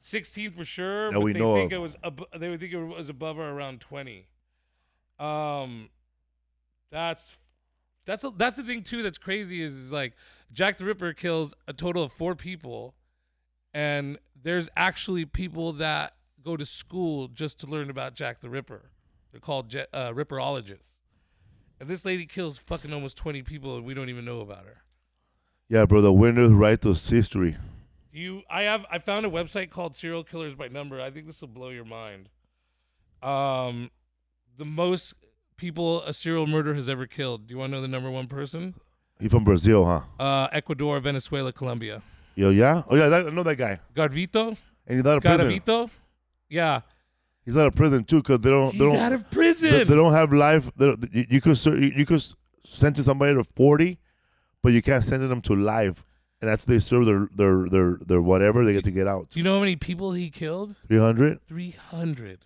[0.00, 1.10] sixteen for sure.
[1.10, 1.78] That but we they know think of.
[1.78, 4.28] it was ab- they would think it was above or around twenty.
[5.18, 5.88] Um,
[6.90, 7.38] that's
[8.04, 9.02] that's a, that's the thing too.
[9.02, 10.14] That's crazy is, is like
[10.52, 12.94] Jack the Ripper kills a total of four people,
[13.74, 16.14] and there's actually people that
[16.44, 18.90] go to school just to learn about Jack the Ripper.
[19.32, 20.92] They're called Je- uh, Ripperologists.
[21.78, 24.82] And this lady kills fucking almost twenty people, and we don't even know about her.
[25.68, 26.00] Yeah, bro.
[26.00, 27.56] The winners write us history.
[28.12, 31.00] You, I have, I found a website called Serial Killers by Number.
[31.00, 32.28] I think this will blow your mind.
[33.22, 33.90] Um,
[34.56, 35.14] the most
[35.56, 37.46] people a serial murder has ever killed.
[37.46, 38.74] Do you want to know the number one person?
[39.18, 40.00] He from Brazil, huh?
[40.18, 42.02] Uh, Ecuador, Venezuela, Colombia.
[42.36, 42.82] Yo, yeah?
[42.88, 43.80] Oh, yeah, that, I know that guy.
[43.94, 44.56] Garvito,
[44.86, 45.50] And he's out of prison.
[45.50, 45.90] Garavito.
[46.48, 46.82] Yeah,
[47.44, 49.70] He's out of prison, too, because they don't, he's they don't, out of prison.
[49.86, 50.70] they don't have life.
[50.76, 53.98] They you, could you, could to somebody to 40,
[54.66, 56.04] but you can't send them to life.
[56.40, 59.30] And after they serve their, their, their, their whatever, they get to get out.
[59.30, 60.74] Do you know how many people he killed?
[60.88, 61.38] 300?
[61.46, 62.44] Three hundred,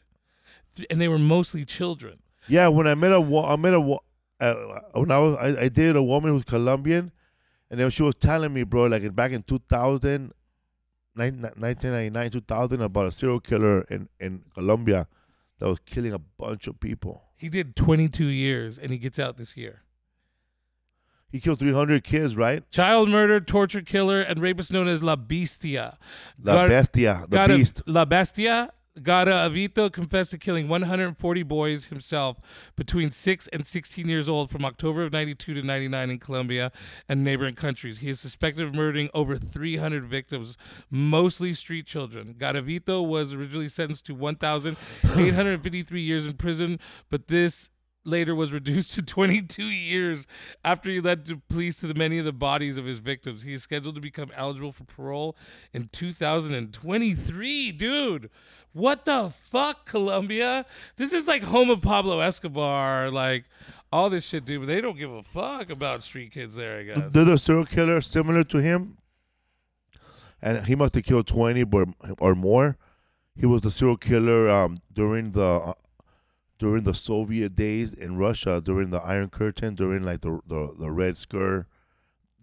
[0.91, 2.19] and they were mostly children.
[2.47, 3.97] Yeah, when I met a, I met a,
[4.39, 7.11] uh, when I was, I, I dated a woman who's Colombian,
[7.71, 10.31] and then she was telling me, bro, like back in 2000,
[11.15, 15.09] 1999, 2000, about a serial killer in, in Colombia
[15.59, 17.23] that was killing a bunch of people.
[17.39, 19.85] He did 22 years, and he gets out this year.
[21.31, 22.69] He killed 300 kids, right?
[22.71, 25.97] Child murder, torture killer, and rapist known as La Bestia.
[26.43, 27.83] La Gar- Bestia, the Gara- beast.
[27.87, 28.71] La Bestia.
[28.99, 32.39] Garavito confessed to killing 140 boys himself
[32.77, 36.73] between 6 and 16 years old from October of 92 to 99 in Colombia
[37.09, 37.99] and neighboring countries.
[37.99, 40.59] He is suspected of murdering over 300 victims,
[40.91, 42.35] mostly street children.
[42.37, 46.79] Garavito was originally sentenced to 1,853 years in prison,
[47.11, 47.71] but this
[48.05, 50.27] later was reduced to 22 years
[50.65, 53.43] after he led the police to the many of the bodies of his victims.
[53.43, 55.37] He is scheduled to become eligible for parole
[55.73, 58.31] in 2023, dude.
[58.73, 60.65] What the fuck, Colombia?
[60.97, 63.45] This is like home of Pablo Escobar, like
[63.93, 64.61] all this shit, dude.
[64.61, 67.13] But they don't give a fuck about street kids there, I guess.
[67.13, 68.99] There's a serial killer similar to him,
[70.41, 71.87] and he must have killed 20 or,
[72.19, 72.79] or more.
[73.35, 75.73] He was the serial killer um, during the uh,
[76.61, 80.91] during the Soviet days in Russia, during the Iron Curtain, during like the the, the
[80.93, 81.67] Red Scare,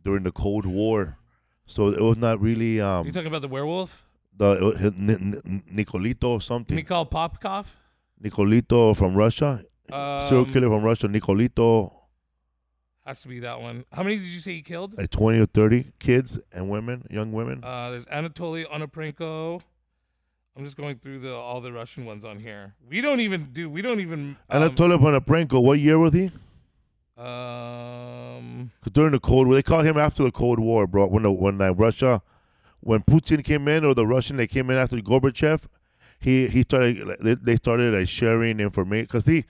[0.04, 1.18] during the Cold War.
[1.66, 4.04] So it was not really um, you talking about the werewolf?
[4.36, 6.76] the was N- N- Nicolito or something.
[6.76, 7.66] Mikhail Popkov?
[8.22, 11.08] Nicolito from Russia, serial Um, killer from Russia.
[11.08, 11.94] Nicolito,
[13.06, 13.86] Has to be that one.
[13.92, 14.98] How many did you say he killed?
[14.98, 17.64] like 20 or 30 kids and women, young women.
[17.64, 19.62] Uh, there's Anatoly Onoprienko.
[20.58, 22.74] I'm just going through the all the Russian ones on here.
[22.90, 23.70] We don't even do.
[23.70, 24.36] We don't even.
[24.50, 26.32] Um, Anatoly Bonaprenko, what year was he?
[27.18, 31.08] um, during the Cold War, they caught him after the Cold War, bro.
[31.08, 32.22] When the, when uh, Russia,
[32.82, 35.66] when Putin came in, or the Russian they came in after Gorbachev,
[36.20, 39.46] he he started they, they started like sharing information because he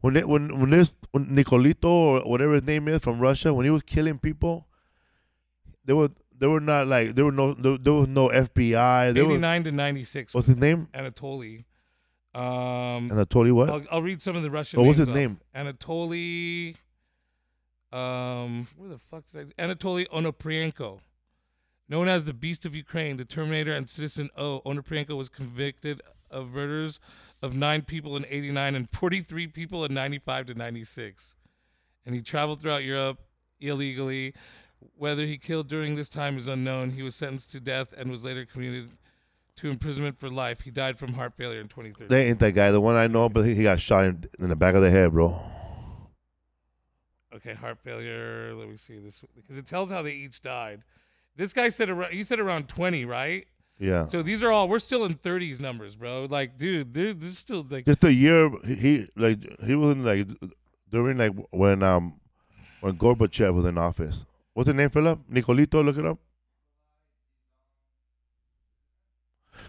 [0.00, 3.64] when they, when when this when Nicolito or whatever his name is from Russia when
[3.64, 4.68] he was killing people,
[5.84, 9.12] they were they were not like there were no there, there was no FBI.
[9.14, 10.34] There was 89 to 96.
[10.34, 10.88] what's his name?
[10.94, 11.64] Anatoly.
[12.34, 13.70] Um, Anatoly what?
[13.70, 14.80] I'll, I'll read some of the Russian.
[14.80, 15.54] Oh, what's his names off.
[15.54, 15.74] name?
[15.74, 16.76] Anatoly.
[17.90, 19.62] Um, where the fuck did I?
[19.62, 21.00] Anatoly Onoprienko,
[21.88, 24.60] known as the Beast of Ukraine, the Terminator, and Citizen O.
[24.66, 27.00] Onoprienko was convicted of murders
[27.40, 31.36] of nine people in '89 and 43 people in '95 to '96,
[32.04, 33.18] and he traveled throughout Europe
[33.58, 34.34] illegally.
[34.96, 36.90] Whether he killed during this time is unknown.
[36.90, 38.90] He was sentenced to death and was later commuted
[39.56, 40.60] to imprisonment for life.
[40.60, 42.08] He died from heart failure in 2013.
[42.08, 42.70] They ain't that guy.
[42.70, 45.12] The one I know, but he, got shot in, in the back of the head,
[45.12, 45.40] bro.
[47.34, 48.54] Okay, heart failure.
[48.54, 50.82] Let me see this because it tells how they each died.
[51.36, 52.12] This guy said around.
[52.12, 53.46] He said around 20, right?
[53.78, 54.06] Yeah.
[54.06, 54.68] So these are all.
[54.68, 56.26] We're still in 30s numbers, bro.
[56.28, 57.86] Like, dude, there's still like.
[57.86, 60.28] just a year he, he like he was in like
[60.90, 62.14] during like when um
[62.80, 64.24] when Gorbachev was in office.
[64.58, 65.20] What's his name, Philip?
[65.30, 66.18] Nicolito, look it up.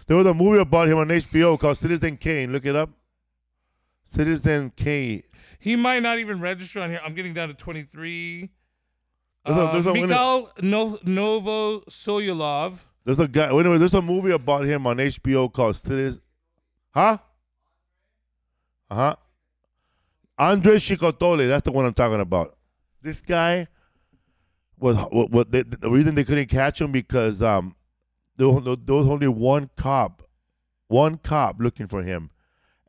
[0.08, 2.50] There was a movie about him on HBO called Citizen Kane.
[2.50, 2.90] Look it up.
[4.04, 5.22] Citizen K.
[5.60, 7.00] He might not even register on here.
[7.04, 8.50] I'm getting down to 23.
[9.46, 12.80] There's a- Uh, there's Mikhail no- Novo Soyolov.
[13.04, 13.52] There's a guy.
[13.52, 13.78] Wait a minute.
[13.78, 16.20] There's a movie about him on HBO called Citizen.
[16.92, 17.18] Huh?
[18.90, 19.16] Uh huh.
[20.36, 21.46] Andrei Chikatilo.
[21.46, 22.56] That's the one I'm talking about.
[23.00, 23.68] This guy
[24.80, 27.74] was what, what they, the reason they couldn't catch him because um
[28.36, 30.22] there was, there was only one cop,
[30.88, 32.30] one cop looking for him,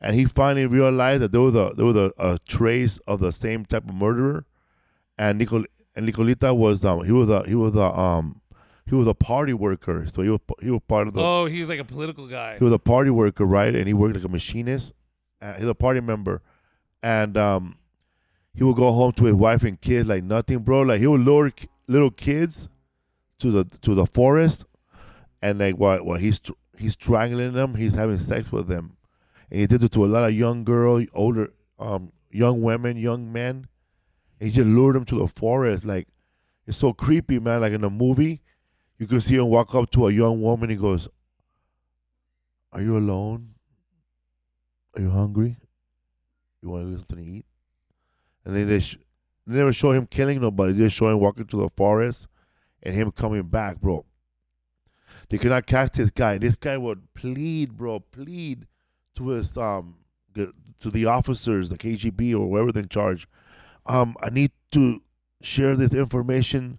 [0.00, 3.32] and he finally realized that there was a there was a, a trace of the
[3.32, 4.44] same type of murderer,
[5.18, 5.64] and Nicol
[5.94, 8.40] and Nicolita was um he was a he was a um
[8.86, 11.60] he was a party worker, so he was he was part of the Oh, he
[11.60, 12.56] was like a political guy.
[12.58, 13.74] he was a party worker, right?
[13.74, 14.92] And he worked like a machinist.
[15.40, 16.40] Uh, he's a party member,
[17.02, 17.76] and um,
[18.54, 20.82] he would go home to his wife and kids like nothing, bro.
[20.82, 21.52] Like he would lure
[21.86, 22.68] little kids
[23.38, 24.64] to the to the forest,
[25.40, 26.40] and like while while he's
[26.78, 28.96] he's strangling them, he's having sex with them,
[29.50, 33.32] and he did it to a lot of young girl, older um young women, young
[33.32, 33.66] men.
[34.40, 36.08] He just lured them to the forest, like
[36.66, 37.60] it's so creepy, man.
[37.60, 38.42] Like in the movie,
[38.98, 40.70] you can see him walk up to a young woman.
[40.70, 41.08] He goes,
[42.72, 43.54] are you alone?
[44.96, 45.56] Are you hungry?
[46.62, 47.46] You want to something to eat?
[48.44, 48.98] And then they, sh-
[49.46, 50.72] they never show him killing nobody.
[50.72, 52.28] They just show him walking through the forest
[52.82, 54.04] and him coming back, bro.
[55.28, 56.38] They could not catch this guy.
[56.38, 58.66] This guy would plead, bro, plead
[59.16, 59.96] to his um
[60.34, 63.28] to the officers, the KGB or whoever's in charge.
[63.86, 65.02] Um, I need to
[65.40, 66.78] share this information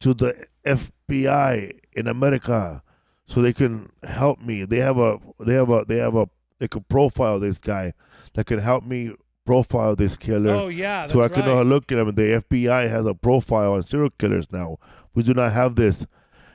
[0.00, 2.82] to the FBI in America
[3.26, 4.64] so they can help me.
[4.64, 7.92] They have a they have a they have a they could profile this guy
[8.34, 9.12] that could help me
[9.50, 10.50] profile this killer.
[10.50, 11.44] Oh yeah, so I how right.
[11.44, 12.14] to look at him.
[12.14, 14.78] The FBI has a profile on serial killers now.
[15.12, 16.02] We do not have this.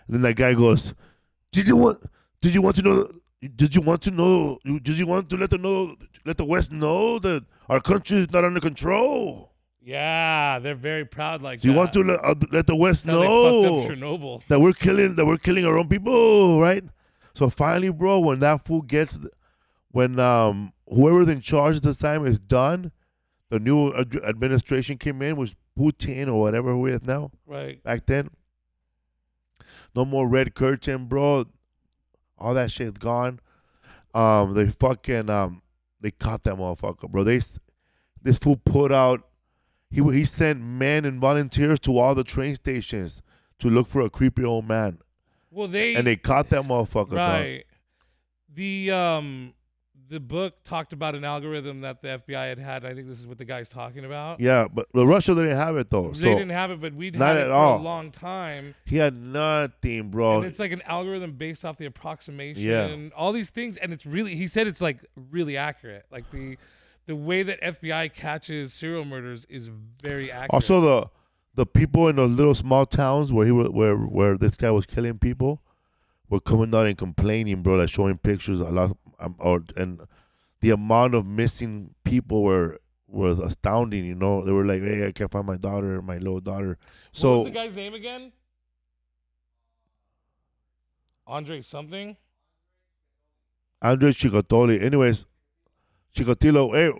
[0.07, 0.93] And then that guy goes,
[1.51, 2.05] "Did you want?
[2.39, 3.11] Did you want to know?
[3.57, 4.59] Did you want to know?
[4.63, 5.93] Did you want to let the know?
[6.23, 9.51] Let the West know that our country is not under control?
[9.81, 11.79] Yeah, they're very proud like Do you that.
[11.79, 14.41] want to let, uh, let the West know?" Chernobyl.
[14.47, 16.85] that we're killing that we're killing our own people, right?
[17.33, 19.19] So finally, bro, when that fool gets,
[19.91, 22.91] when um whoever's in charge at the time is done,
[23.49, 27.31] the new ad- administration came in, was Putin or whatever who is now.
[27.45, 27.81] Right.
[27.83, 28.29] Back then,
[29.95, 31.45] no more red curtain, bro.
[32.37, 33.39] All that shit's gone.
[34.13, 35.61] Um, they fucking um,
[36.01, 37.23] they caught that motherfucker, bro.
[37.23, 37.41] They
[38.21, 39.27] this fool put out.
[39.89, 43.21] He he sent men and volunteers to all the train stations
[43.59, 44.99] to look for a creepy old man
[45.51, 47.11] Well, they and they caught that motherfucker.
[47.11, 47.17] dog.
[47.17, 47.63] right.
[48.53, 49.53] The um
[50.07, 52.85] the book talked about an algorithm that the FBI had had.
[52.85, 54.39] I think this is what the guy's talking about.
[54.39, 56.09] Yeah, but, but Russia didn't have it though.
[56.11, 57.79] They So didn't have it, but we'd Not had it at for all.
[57.79, 58.75] a long time.
[58.85, 60.37] he had nothing, bro.
[60.37, 63.09] And it's like an algorithm based off the approximation, Yeah.
[63.15, 64.35] all these things, and it's really.
[64.35, 64.99] He said it's like
[65.31, 66.05] really accurate.
[66.11, 66.57] Like the
[67.07, 69.69] the way that FBI catches serial murders is
[70.01, 70.51] very accurate.
[70.53, 71.09] also, the
[71.55, 74.85] the people in those little small towns where he wa- where where this guy was
[74.85, 75.61] killing people
[76.29, 77.75] were coming out and complaining, bro.
[77.77, 80.01] Like showing pictures a lot, um, or and
[80.61, 84.05] the amount of missing people were was astounding.
[84.05, 86.77] You know, they were like, "Hey, I can't find my daughter, my little daughter." what
[87.11, 88.31] So was the guy's name again?
[91.27, 92.17] Andre something.
[93.81, 94.81] Andrei Chikatilo.
[94.81, 95.25] Anyways,
[96.15, 96.91] Chikatilo, hey,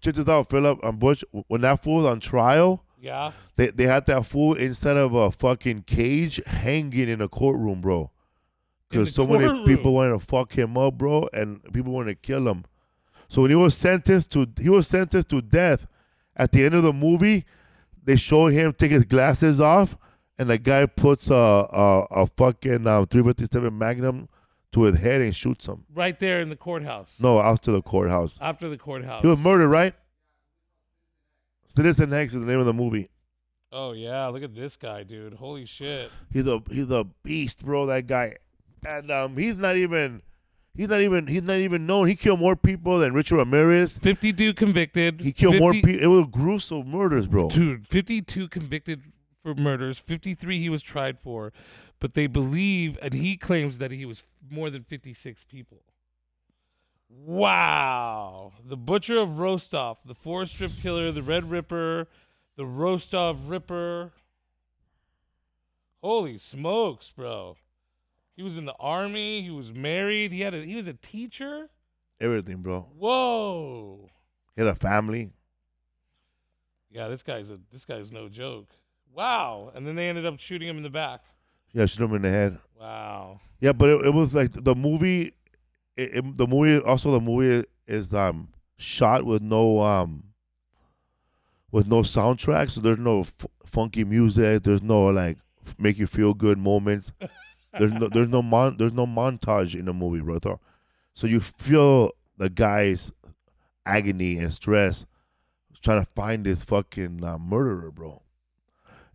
[0.00, 1.24] check this out, Philip and Butch.
[1.48, 3.32] When that fool was on trial, Yeah.
[3.56, 8.10] they they had that fool instead of a fucking cage hanging in a courtroom, bro.
[8.90, 12.48] Because so many people wanted to fuck him up, bro, and people wanted to kill
[12.48, 12.64] him.
[13.28, 15.86] So when he was sentenced to he was sentenced to death.
[16.36, 17.44] At the end of the movie,
[18.02, 19.96] they show him take his glasses off,
[20.38, 24.28] and the guy puts a a, a fucking um, 357 Magnum
[24.72, 25.84] to his head and shoots him.
[25.94, 27.18] Right there in the courthouse.
[27.20, 28.38] No, after the courthouse.
[28.40, 29.22] After the courthouse.
[29.22, 29.94] He was murdered, right?
[31.68, 33.08] Citizen X is the name of the movie.
[33.72, 35.34] oh yeah, look at this guy, dude.
[35.34, 36.10] Holy shit.
[36.32, 37.86] He's a he's a beast, bro.
[37.86, 38.36] That guy,
[38.86, 40.22] and um, he's not even
[40.74, 42.08] he's not even he's not even known.
[42.08, 43.98] He killed more people than Richard Ramirez.
[43.98, 45.20] 52 convicted.
[45.20, 45.90] He killed more people.
[45.90, 47.48] It was gruesome murders, bro.
[47.48, 49.02] Dude, 52 convicted
[49.42, 51.52] for murders, 53 he was tried for,
[51.98, 55.82] but they believe, and he claims that he was more than 56 people.
[57.08, 58.52] Wow.
[58.64, 62.06] The Butcher of Rostov, the Forest Strip Killer, the Red Ripper,
[62.56, 64.12] the Rostov Ripper.
[66.02, 67.56] Holy smokes, bro.
[68.36, 71.68] He was in the army, he was married, he had a he was a teacher.
[72.20, 72.86] Everything, bro.
[72.96, 74.08] Whoa.
[74.56, 75.30] He had a family.
[76.90, 78.68] Yeah, this guy's a this guy's no joke.
[79.12, 79.72] Wow.
[79.74, 81.22] And then they ended up shooting him in the back.
[81.72, 82.58] Yeah, shoot him in the head.
[82.78, 83.40] Wow.
[83.60, 85.32] Yeah, but it, it was like the movie.
[85.96, 90.24] It, it- the movie also the movie is um shot with no um
[91.70, 92.70] with no soundtrack.
[92.70, 94.62] So there's no f- funky music.
[94.62, 97.12] There's no like f- make you feel good moments.
[97.78, 100.56] There's no there's no mon- there's no montage in the movie, brother.
[101.14, 103.12] So you feel the guy's
[103.86, 105.06] agony and stress
[105.82, 108.22] trying to find this fucking uh, murderer, bro.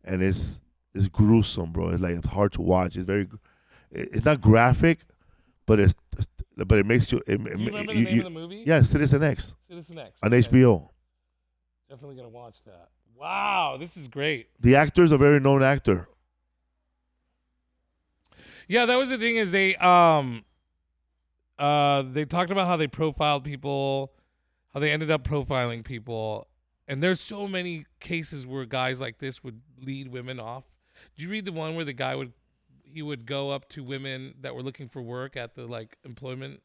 [0.03, 0.59] And it's
[0.93, 1.89] it's gruesome, bro.
[1.89, 2.95] It's like it's hard to watch.
[2.95, 3.27] It's very,
[3.91, 4.99] it's not graphic,
[5.65, 5.93] but it's,
[6.55, 7.21] but it makes you.
[7.27, 8.63] It, it, You remember the you- name you- of the movie?
[8.65, 10.19] yeah, Citizen X Citizen X.
[10.23, 10.41] on okay.
[10.47, 10.89] HBO.
[11.89, 12.89] Definitely gonna watch that.
[13.15, 14.47] Wow, this is great.
[14.59, 16.07] The actor is a very known actor.
[18.67, 20.43] Yeah, that was the thing is they um
[21.57, 24.11] uh they talked about how they profiled people,
[24.73, 26.47] how they ended up profiling people,
[26.87, 30.63] and there's so many cases where guys like this would lead women off.
[31.15, 32.33] Did you read the one where the guy would
[32.83, 36.61] he would go up to women that were looking for work at the like employment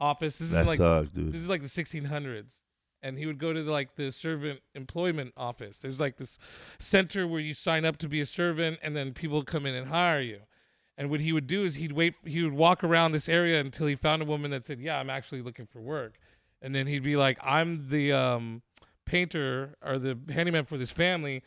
[0.00, 0.38] office?
[0.38, 1.32] This That is like sucks, dude.
[1.32, 2.58] this is like the 1600s
[3.02, 6.38] and he would go to the, like the servant employment office there's like this
[6.78, 9.88] center where you sign up to be a servant and then people come in and
[9.88, 10.38] hire you
[11.02, 13.88] and what he would do is he'd wait he would walk around this area until
[13.88, 16.14] he found a woman that said yeah i'm actually looking for work
[16.62, 18.62] and then he'd be like i'm the um,
[19.04, 21.42] painter or the handyman for this family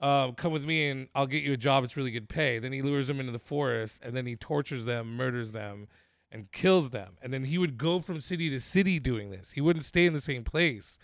[0.00, 1.84] uh, come with me and I'll get you a job.
[1.84, 2.58] It's really good pay.
[2.58, 5.86] Then he lures them into the forest and then he tortures them, murders them,
[6.32, 7.16] and kills them.
[7.22, 9.52] And then he would go from city to city doing this.
[9.52, 10.98] He wouldn't stay in the same place.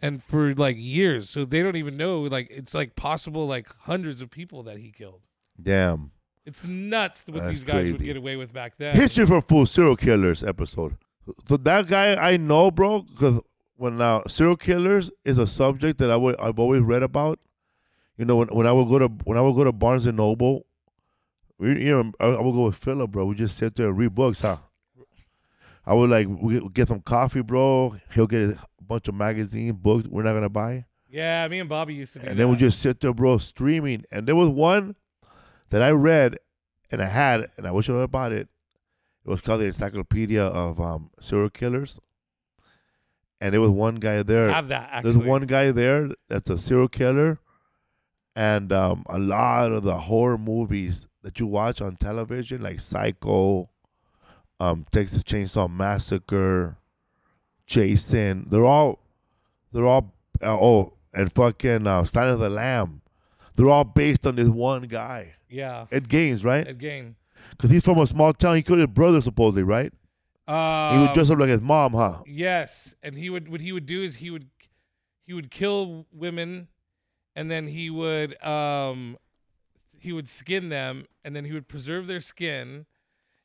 [0.00, 1.28] And for like years.
[1.28, 4.92] So they don't even know like it's like possible like hundreds of people that he
[4.92, 5.20] killed.
[5.60, 6.12] Damn.
[6.48, 8.96] It's nuts what That's these guys would get away with back then.
[8.96, 10.96] History for Fools Serial Killers episode.
[11.46, 13.40] So that guy I know, bro, because
[13.76, 17.38] when now serial killers is a subject that I would, I've always read about.
[18.16, 20.16] You know, when, when I would go to when I would go to Barnes and
[20.16, 20.64] Noble,
[21.58, 23.26] we, you know, I, I would go with Philip, bro.
[23.26, 24.56] We just sit there and read books, huh?
[25.84, 27.94] I would like we get some coffee, bro.
[28.14, 31.94] He'll get a bunch of magazine books we're not gonna buy, Yeah, me and Bobby
[31.94, 32.42] used to do and that.
[32.42, 34.04] then we just sit there, bro, streaming.
[34.10, 34.96] And there was one
[35.70, 36.38] that I read
[36.90, 38.48] and I had, and I wish I knew about it.
[39.24, 42.00] It was called the Encyclopedia of um, Serial Killers.
[43.40, 44.50] And there was one guy there.
[44.50, 45.12] have that actually.
[45.12, 47.38] There's one guy there that's a serial killer,
[48.34, 53.70] and um, a lot of the horror movies that you watch on television, like Psycho,
[54.58, 56.78] um, Texas Chainsaw Massacre,
[57.66, 58.98] Jason, they're all,
[59.72, 60.12] they're all,
[60.42, 63.02] uh, oh, and fucking uh, Sign of the Lamb,
[63.54, 65.86] they're all based on this one guy, Yeah.
[65.90, 66.66] Ed Gaines, right?
[66.66, 67.16] Again.
[67.50, 68.56] Because he's from a small town.
[68.56, 69.92] He killed his brother supposedly, right?
[70.48, 72.22] Um, he would dress up like his mom, huh?
[72.26, 74.48] Yes, and he would what he would do is he would
[75.26, 76.68] he would kill women,
[77.36, 79.18] and then he would um
[79.98, 82.86] he would skin them, and then he would preserve their skin,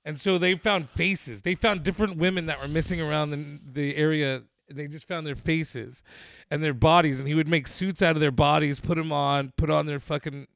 [0.06, 1.42] and so they found faces.
[1.42, 4.44] They found different women that were missing around the the area.
[4.70, 6.02] They just found their faces
[6.50, 9.52] and their bodies, and he would make suits out of their bodies, put them on,
[9.58, 10.48] put on their fucking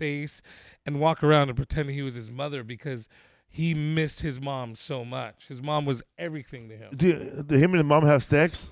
[0.00, 0.42] face,
[0.86, 3.08] and walk around and pretend he was his mother because
[3.48, 5.46] he missed his mom so much.
[5.48, 6.90] His mom was everything to him.
[6.96, 8.70] Did, did him and his mom have sex?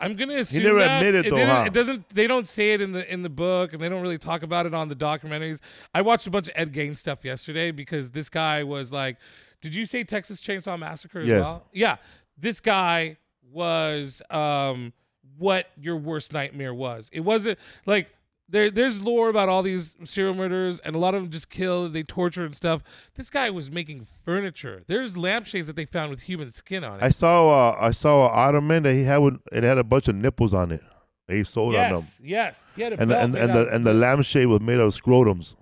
[0.00, 0.98] I'm gonna assume he never that.
[1.02, 1.64] admitted it though, huh?
[1.66, 2.08] It doesn't.
[2.10, 4.64] They don't say it in the in the book, and they don't really talk about
[4.64, 5.58] it on the documentaries.
[5.92, 9.16] I watched a bunch of Ed Gain stuff yesterday because this guy was like,
[9.60, 11.40] "Did you say Texas Chainsaw Massacre as Yes.
[11.42, 11.96] well?" Yeah,
[12.38, 13.16] this guy
[13.50, 14.92] was um
[15.36, 17.10] what your worst nightmare was.
[17.12, 18.08] It wasn't like
[18.48, 18.70] there.
[18.70, 22.02] There's lore about all these serial murders, and a lot of them just kill, they
[22.02, 22.82] torture and stuff.
[23.14, 24.82] This guy was making furniture.
[24.86, 27.02] There's lampshades that they found with human skin on it.
[27.02, 30.08] I saw uh, I saw an ottoman that he had with, it had a bunch
[30.08, 30.82] of nipples on it.
[31.28, 32.72] They sold on them, yes, yes.
[32.76, 35.54] He had a and the, and, and the and the lampshade was made of scrotums.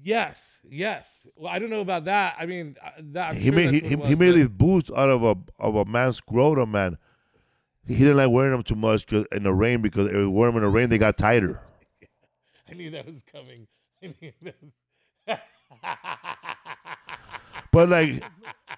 [0.00, 1.26] Yes, yes.
[1.36, 2.36] Well, I don't know about that.
[2.38, 4.90] I mean, uh, that I'm he sure made he, he, it he made these boots
[4.96, 6.96] out of a of a man's scrotum, man.
[7.86, 10.48] He didn't like wearing them too much 'cause in the rain because if you wear
[10.48, 11.60] them in the rain, they got tighter.
[12.70, 13.66] I knew that was coming.
[14.02, 15.38] I knew that was.
[17.70, 18.22] But like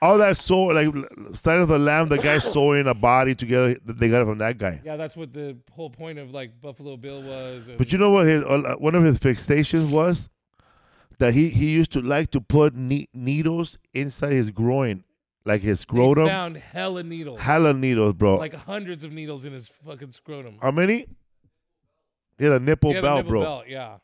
[0.03, 0.89] all that sew, like
[1.35, 4.59] sign of the lamb, the guy sewing a body together, they got it from that
[4.59, 4.81] guy.
[4.85, 7.69] yeah, that's what the whole point of like Buffalo Bill was.
[7.69, 8.27] And But you know what?
[8.27, 10.29] His uh, one of his fixations was
[11.19, 15.05] that he he used to like to put ne- needles inside his groin,
[15.45, 16.27] like his scrotum.
[16.27, 18.39] found hella needles, Hella needles, bro.
[18.39, 20.57] like hundreds of needles in his fucking scrotum.
[20.61, 21.07] How many?
[22.41, 23.41] He had a nipple had a belt, nipple bro.
[23.43, 23.99] belt, yeah.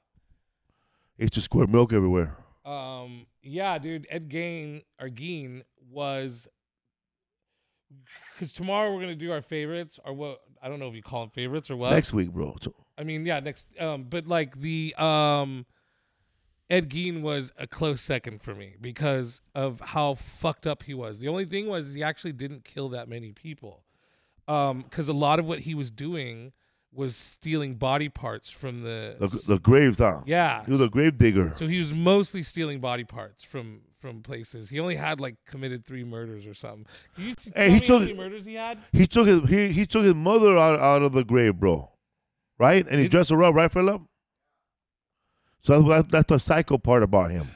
[1.16, 2.36] He used to squirt milk everywhere.
[2.64, 4.06] Um, yeah, dude.
[4.10, 6.46] Ed Gain or Gein was
[8.34, 10.40] because tomorrow we're gonna do our favorites or what?
[10.62, 11.92] I don't know if you call them favorites or what.
[11.92, 12.56] Next week, bro.
[12.98, 13.66] I mean, yeah, next.
[13.78, 15.64] Um, but like the um,
[16.68, 21.18] Ed Gein was a close second for me because of how fucked up he was.
[21.20, 23.84] The only thing was he actually didn't kill that many people.
[24.48, 26.52] um, because a lot of what he was doing
[26.96, 30.22] was stealing body parts from the, The, the graves, huh?
[30.26, 30.64] yeah.
[30.64, 31.52] He was a grave digger.
[31.54, 34.70] So he was mostly stealing body parts from from places.
[34.70, 36.86] He only had like committed three murders or something.
[37.14, 38.78] Can you t- Hey, he me how many murders he had?
[38.92, 41.90] He took his he, he took his mother out, out of the grave, bro.
[42.58, 42.86] Right?
[42.88, 44.02] And he dressed her up, right, Philip?
[45.62, 47.48] So that's, that's the psycho part about him.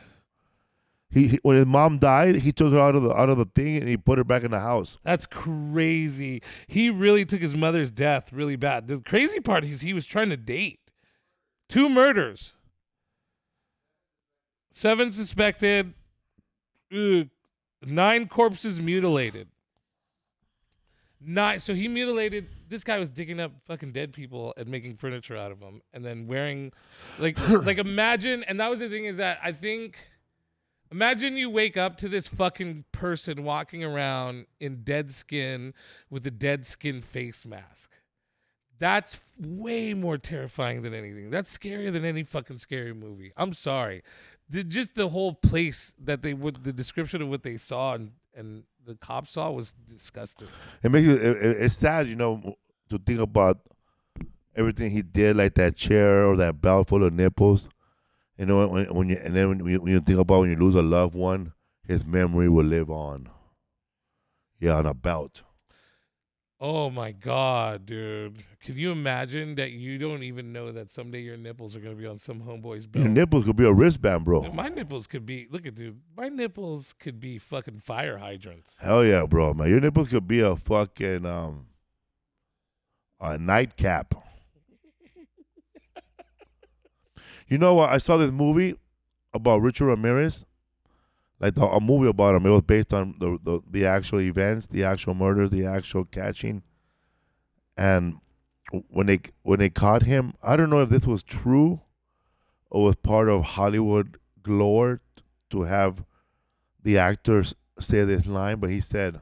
[1.11, 3.45] He, he when his mom died, he took her out of the out of the
[3.45, 4.99] thing and he put her back in the house.
[5.03, 6.43] That's crazy.
[6.67, 8.87] He really took his mother's death really bad.
[8.87, 10.79] The crazy part is he was trying to date.
[11.69, 12.55] Two murders.
[14.75, 15.95] Seven suspected.
[16.93, 17.29] Ugh.
[17.85, 19.49] Nine corpses mutilated.
[21.21, 21.61] Nine.
[21.61, 22.49] So he mutilated.
[22.69, 26.05] This guy was digging up fucking dead people and making furniture out of them, and
[26.05, 26.73] then wearing,
[27.19, 28.45] like, like imagine.
[28.45, 29.97] And that was the thing is that I think,
[30.91, 35.75] imagine you wake up to this fucking person walking around in dead skin
[36.09, 37.91] with a dead skin face mask.
[38.79, 41.31] That's way more terrifying than anything.
[41.31, 43.31] That's scarier than any fucking scary movie.
[43.37, 44.03] I'm sorry.
[44.49, 48.13] The, just the whole place that they would, the description of what they saw and,
[48.35, 50.49] and the cops saw was disgusting.
[50.83, 52.57] It makes it, it, it's sad, you know,
[52.89, 53.59] to think about
[54.57, 57.69] everything he did, like that chair or that belt full of nipples.
[58.41, 60.57] You know, when, when you and then when you, when you think about when you
[60.57, 61.53] lose a loved one,
[61.87, 63.29] his memory will live on.
[64.59, 65.43] Yeah, on a belt.
[66.59, 68.43] Oh my god, dude!
[68.63, 72.07] Can you imagine that you don't even know that someday your nipples are gonna be
[72.07, 73.05] on some homeboy's belt?
[73.05, 74.51] Your nipples could be a wristband, bro.
[74.55, 75.47] My nipples could be.
[75.51, 76.01] Look at dude.
[76.17, 78.79] My nipples could be fucking fire hydrants.
[78.81, 79.69] Hell yeah, bro, man.
[79.69, 81.67] Your nipples could be a fucking um
[83.21, 84.15] a nightcap.
[87.51, 87.91] You know what?
[87.91, 88.77] I saw this movie
[89.35, 90.47] about Richard Ramirez.
[91.41, 92.47] Like the, a movie about him.
[92.47, 96.63] It was based on the, the the actual events, the actual murders, the actual catching.
[97.77, 98.19] And
[98.89, 101.81] when they when they caught him, I don't know if this was true
[102.71, 104.99] or was part of Hollywood glory
[105.51, 106.05] to have
[106.83, 109.21] the actors say this line, but he said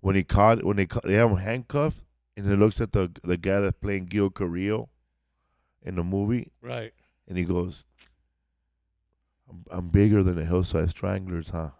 [0.00, 2.04] when he caught when they caught, they have him handcuffed,
[2.36, 4.88] and he looks at the the guy that's playing Gil Carrillo
[5.82, 6.92] in the movie, Right.
[7.30, 7.84] And he goes,
[9.48, 11.70] "I'm, I'm bigger than the Hillside Stranglers, huh?"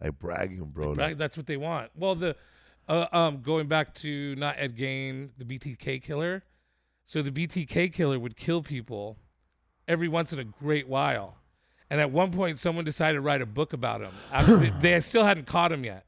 [0.00, 0.92] Like bragging, bro.
[0.92, 1.90] Like, that's what they want.
[1.96, 2.36] Well, the
[2.86, 6.44] uh, um going back to not Ed Gain, the BTK killer.
[7.06, 9.16] So the BTK killer would kill people
[9.88, 11.36] every once in a great while.
[11.88, 14.80] And at one point, someone decided to write a book about him.
[14.80, 16.04] They still hadn't caught him yet.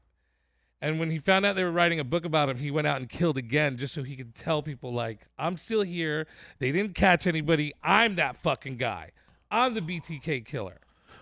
[0.81, 3.01] And when he found out they were writing a book about him, he went out
[3.01, 6.25] and killed again just so he could tell people, like, I'm still here.
[6.59, 7.73] They didn't catch anybody.
[7.83, 9.11] I'm that fucking guy.
[9.51, 10.79] I'm the BTK killer.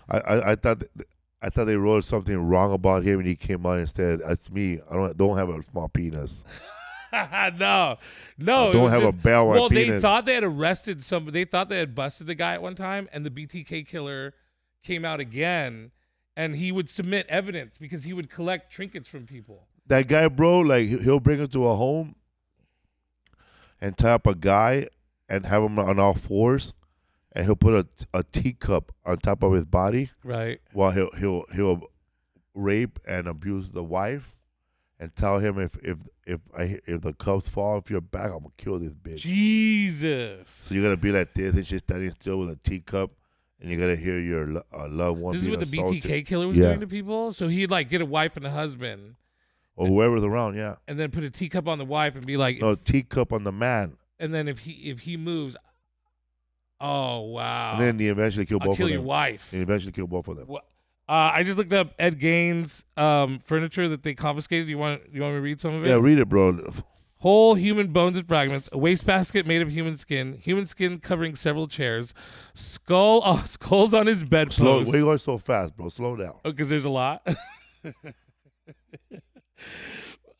[0.08, 1.08] I, I I thought th-
[1.42, 4.50] I thought they wrote something wrong about him, and he came out and said, "It's
[4.50, 4.78] me.
[4.90, 6.44] I don't don't have a small penis.
[7.12, 7.96] no,
[8.38, 8.70] no.
[8.70, 11.26] I don't have a bell Well, they penis." thought they had arrested some.
[11.26, 14.34] They thought they had busted the guy at one time, and the BTK killer
[14.82, 15.90] came out again,
[16.38, 19.66] and he would submit evidence because he would collect trinkets from people.
[19.88, 22.14] that guy, bro, like he- he'll bring him to a home
[23.80, 24.86] and tie up a guy
[25.28, 26.72] and have him on all fours,
[27.32, 27.86] and he'll put a,
[28.18, 30.60] a teacup on top of his body Right.
[30.72, 31.82] while he'll he'll he'll
[32.54, 34.34] rape and abuse the wife,
[35.00, 38.38] and tell him if if if I if the cups fall off your back, I'm
[38.40, 39.18] gonna kill this bitch.
[39.18, 40.50] Jesus.
[40.66, 43.10] So you gotta be like this, and she's standing still with a teacup,
[43.60, 46.46] and you gotta hear your uh, loved one This is being what the BTK killer
[46.48, 46.64] was Yeah.
[46.68, 47.32] doing to people.
[47.32, 49.16] So he'd like get a wife and a husband,
[49.76, 50.56] or whoever's around.
[50.56, 53.44] Yeah, and then put a teacup on the wife and be like, no teacup on
[53.44, 55.56] the man, and then if he if he moves,
[56.80, 59.48] oh wow, and then he eventually kill I'll both kill of your wife.
[59.52, 60.46] And eventually kill both of them.
[60.48, 60.60] Wha-
[61.08, 64.68] Uh, I just looked up Ed Gaines' um, furniture that they confiscated.
[64.68, 65.88] You want you want me to read some of it?
[65.88, 66.70] Yeah, read it, bro.
[67.20, 71.66] Whole human bones and fragments, a wastebasket made of human skin, human skin covering several
[71.66, 72.14] chairs,
[72.54, 74.28] skull uh, skulls on his Slow.
[74.28, 74.60] bedpost.
[74.92, 75.88] Why you going so fast, bro?
[75.88, 76.34] Slow down.
[76.44, 77.26] Oh, because there's a lot.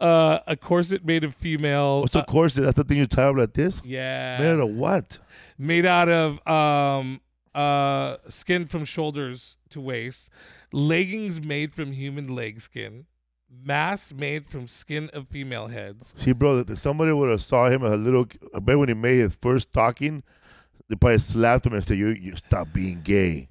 [0.01, 2.03] uh, a corset made of female.
[2.03, 2.65] What's uh, corset?
[2.65, 3.81] That's the thing you tie up like this.
[3.85, 5.19] yeah, Man, of what?
[5.59, 7.21] made out of um
[7.55, 10.31] uh skin from shoulders to waist,
[10.73, 13.07] leggings made from human leg skin,
[13.51, 16.15] masks made from skin of female heads.
[16.17, 18.27] See, bro, somebody would have saw him a little.
[18.55, 20.23] I bet when he made his first talking,
[20.89, 23.49] they probably slapped him and said, "You, you stop being gay."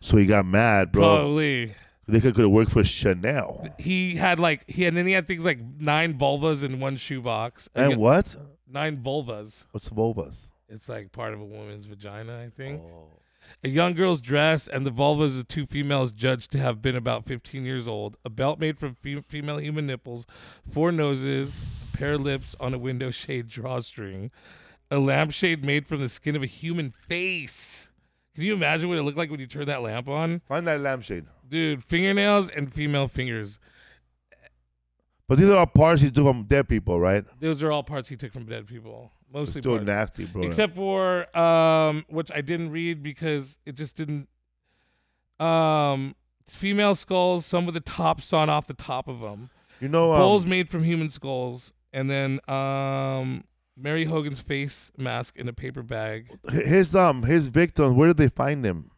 [0.00, 1.02] So he got mad, bro.
[1.02, 1.74] Probably.
[2.08, 3.68] They could have worked for Chanel.
[3.78, 6.96] He had like he had and then he had things like nine vulvas in one
[6.96, 7.68] shoebox.
[7.74, 8.34] And He- what?
[8.68, 9.66] Nine vulvas.
[9.70, 10.36] What's vulvas?
[10.68, 12.80] It's like part of a woman's vagina, I think.
[12.80, 13.19] Oh.
[13.62, 17.26] A young girl's dress and the vulvas of two females judged to have been about
[17.26, 18.16] 15 years old.
[18.24, 20.26] A belt made from fe- female human nipples,
[20.70, 21.62] four noses,
[21.92, 24.30] a pair of lips on a window shade drawstring,
[24.90, 27.90] a lampshade made from the skin of a human face.
[28.34, 30.40] Can you imagine what it looked like when you turned that lamp on?
[30.48, 31.26] Find that lampshade.
[31.48, 33.58] Dude, fingernails and female fingers.
[35.28, 37.24] But these are all parts he took from dead people, right?
[37.40, 39.12] Those are all parts he took from dead people.
[39.32, 39.86] Mostly Still parts.
[39.86, 40.42] nasty, bro.
[40.42, 44.28] except for um which I didn't read because it just didn't
[45.38, 46.14] um
[46.46, 49.50] female skulls some with the top sawn off the top of them
[49.80, 53.44] you know, bowls um, made from human skulls and then um
[53.76, 57.94] Mary Hogan's face mask in a paper bag his um his victims.
[57.96, 58.90] Where did they find him?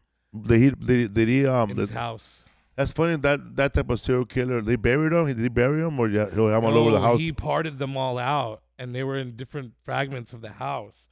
[0.47, 1.69] Did he did, did he um?
[1.71, 2.43] in his did- house
[2.75, 3.17] that's funny.
[3.17, 4.59] That that type of serial killer.
[4.61, 5.27] They buried him.
[5.27, 6.25] Did they bury him or yeah?
[6.33, 7.19] I'm all over the house.
[7.19, 11.07] he parted them all out and they were in different fragments of the house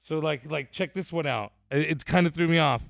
[0.00, 2.88] so like like check this one out it, it kind of threw me off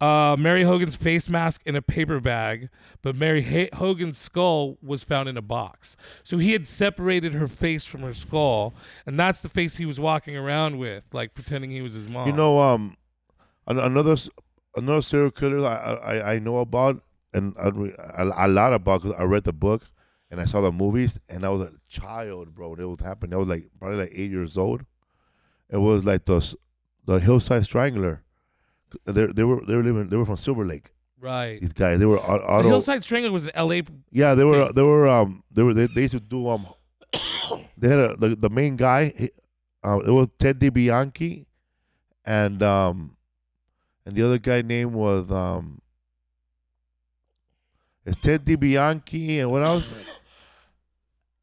[0.00, 2.68] uh, Mary Hogan's face mask in a paper bag,
[3.02, 5.96] but Mary ha- Hogan's skull was found in a box.
[6.22, 8.74] So he had separated her face from her skull,
[9.06, 12.28] and that's the face he was walking around with, like pretending he was his mom.
[12.28, 12.96] You know, um,
[13.66, 14.16] an- another
[14.76, 17.02] another serial killer I I, I know about
[17.34, 19.82] and a lot about because I read the book
[20.30, 22.74] and I saw the movies and I was a child, bro.
[22.74, 23.34] It was happening.
[23.34, 24.84] I was like probably like eight years old.
[25.70, 26.54] It was like the
[27.06, 28.22] the Hillside Strangler.
[29.04, 30.90] They they were they were living they were from Silver Lake.
[31.20, 31.60] right?
[31.60, 32.68] These guys they were au- The.
[32.68, 33.82] Hillside Strangler was an L.A.
[34.10, 36.66] Yeah, they were they were um they were they, they used to do um
[37.78, 39.30] they had a the, the main guy he,
[39.84, 41.44] uh, it was Ted DiBianchi
[42.24, 43.16] and um
[44.06, 45.80] and the other guy name was um
[48.06, 49.92] it's Ted DiBianchi and what else?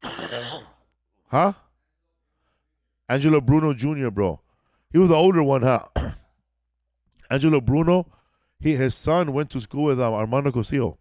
[1.28, 1.52] huh?
[3.08, 4.10] Angelo Bruno Jr.
[4.10, 4.40] bro.
[4.92, 5.80] He was the older one, huh?
[7.30, 8.06] Angelo Bruno,
[8.60, 10.96] he his son went to school with um, Armando Cosillo.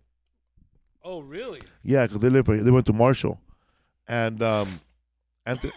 [1.03, 1.61] Oh, really?
[1.83, 2.45] Yeah, because they live.
[2.45, 3.39] They went to Marshall,
[4.07, 4.79] and um,
[5.45, 5.73] Anthony,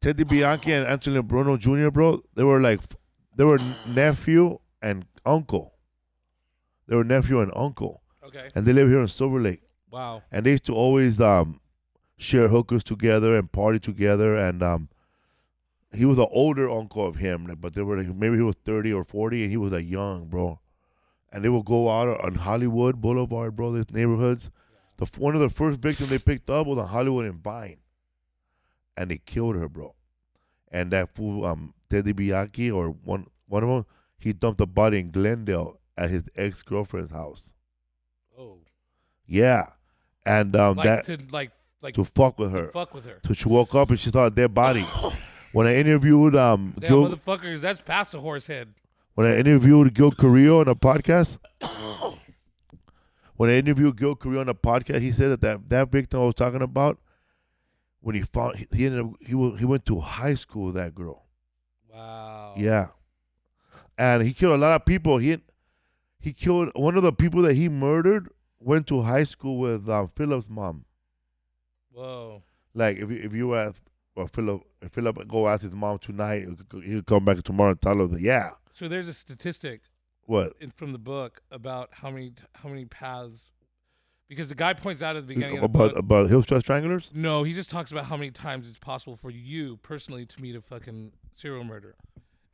[0.00, 1.90] Ted DiBianchi and Anthony Bruno Jr.
[1.90, 2.80] Bro, they were like,
[3.36, 3.58] they were
[3.88, 5.74] nephew and uncle.
[6.86, 8.50] They were nephew and uncle, Okay.
[8.54, 9.62] and they live here in Silver Lake.
[9.90, 10.22] Wow.
[10.30, 11.59] And they used to always um,
[12.20, 14.36] share hookers together and party together.
[14.36, 14.88] And um,
[15.92, 18.92] he was an older uncle of him, but they were like maybe he was thirty
[18.92, 20.60] or forty, and he was like young, bro.
[21.32, 24.50] And they would go out on Hollywood Boulevard, bro, these neighborhoods.
[24.98, 27.78] The one of the first victims they picked up was on Hollywood and Vine,
[28.96, 29.94] and they killed her, bro.
[30.72, 33.86] And that fool, um, Teddy Bianchi or one one of them,
[34.18, 37.50] he dumped a body in Glendale at his ex girlfriend's house.
[38.38, 38.58] Oh.
[39.26, 39.66] Yeah,
[40.26, 41.52] and um, Like that to like
[41.82, 42.70] like to fuck with her.
[42.70, 43.20] fuck with her.
[43.26, 44.84] So she woke up and she saw a dead body.
[45.52, 48.72] When I interviewed um Damn Gil, motherfuckers, that's past the horse head.
[49.14, 51.38] when I interviewed Gil Carrillo on a podcast,
[53.36, 56.26] when I interviewed Gil Carrillo on a podcast, he said that that, that victim I
[56.26, 56.98] was talking about,
[58.00, 60.76] when he found he, he ended up he wa- he went to high school with
[60.76, 61.26] that girl.
[61.92, 62.54] Wow.
[62.56, 62.88] Yeah,
[63.98, 65.18] and he killed a lot of people.
[65.18, 65.38] He
[66.20, 68.28] he killed one of the people that he murdered.
[68.60, 70.84] Went to high school with um, Philip's mom.
[71.92, 72.42] Whoa.
[72.74, 73.82] Like if you, if you ask
[74.16, 76.46] well, Philip, if Philip go ask his mom tonight,
[76.84, 78.50] he'll- come back tomorrow and tell her that yeah.
[78.72, 79.82] So there's a statistic
[80.26, 80.52] What?
[80.60, 83.50] in, from the book about how many how many paths
[84.28, 85.98] because the guy points out at the beginning of the About book.
[85.98, 87.10] about Hillside Stranglers?
[87.12, 90.54] No, he just talks about how many times it's possible for you personally to meet
[90.54, 91.96] a fucking serial murderer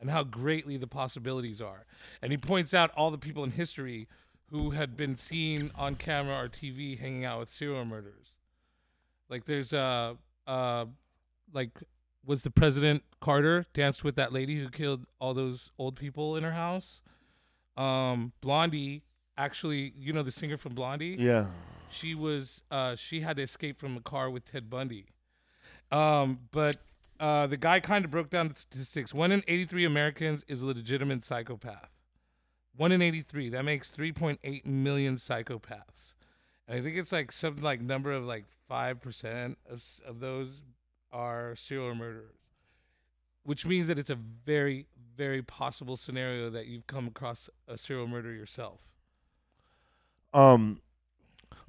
[0.01, 1.85] and how greatly the possibilities are.
[2.23, 4.09] And he points out all the people in history
[4.51, 8.33] who had been seen on camera or TV hanging out with serial murderers.
[9.29, 10.15] Like there's uh
[10.47, 10.87] uh
[11.53, 11.71] like
[12.25, 16.45] was the president Carter danced with that lady who killed all those old people in
[16.45, 17.01] her house?
[17.77, 19.03] Um Blondie
[19.37, 21.17] actually, you know the singer from Blondie?
[21.19, 21.47] Yeah.
[21.89, 25.07] she was uh, she had to escape from a car with Ted Bundy.
[25.93, 26.79] Um, but
[27.21, 29.15] uh, the guy kind of broke down the statistics.
[29.15, 32.01] One in 83 Americans is a legitimate psychopath.
[32.77, 33.51] One in 83.
[33.51, 36.15] That makes 3.8 million psychopaths.
[36.67, 40.63] And I think it's like something like number of like five percent of of those
[41.13, 42.37] are serial murderers,
[43.45, 44.87] which means that it's a very
[45.17, 48.81] very possible scenario that you've come across a serial murder yourself.
[50.35, 50.83] Um,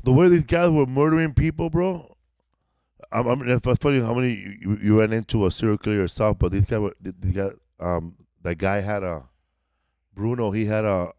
[0.03, 2.15] the way these guys were murdering people, bro.
[3.11, 5.95] I'm, I mean, it's funny how many you, you, you ran into a serial killer
[5.95, 7.53] yourself, but these guys were these guys.
[7.79, 9.29] Um, that guy had a
[10.13, 10.51] Bruno.
[10.51, 11.11] He had a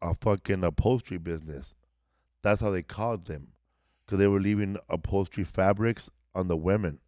[0.00, 1.74] a fucking upholstery business.
[2.42, 3.48] That's how they called them,
[4.04, 6.98] because they were leaving upholstery fabrics on the women.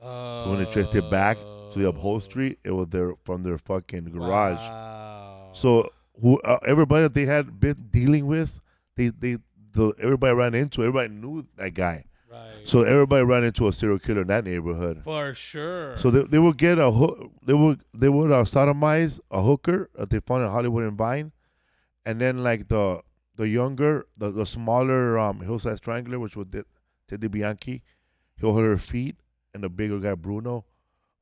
[0.00, 4.04] So when they traced it back to the upholstery, it was their from their fucking
[4.04, 4.58] garage.
[4.58, 5.50] Wow.
[5.52, 5.90] So
[6.20, 8.60] who uh, everybody that they had been dealing with,
[8.96, 9.38] they they
[9.72, 10.82] the everybody ran into.
[10.82, 12.04] Everybody knew that guy.
[12.30, 12.50] Right.
[12.64, 15.02] So everybody ran into a serial killer in that neighborhood.
[15.04, 15.96] For sure.
[15.96, 17.30] So they, they would get a hook.
[17.44, 21.32] They would they would uh, sodomize a hooker that they found in Hollywood and Vine,
[22.04, 23.00] and then like the
[23.36, 26.46] the younger, the, the smaller um, hillside strangler, which was
[27.08, 27.82] Teddy Bianchi,
[28.38, 29.16] he'll hold her feet,
[29.54, 30.64] and the bigger guy Bruno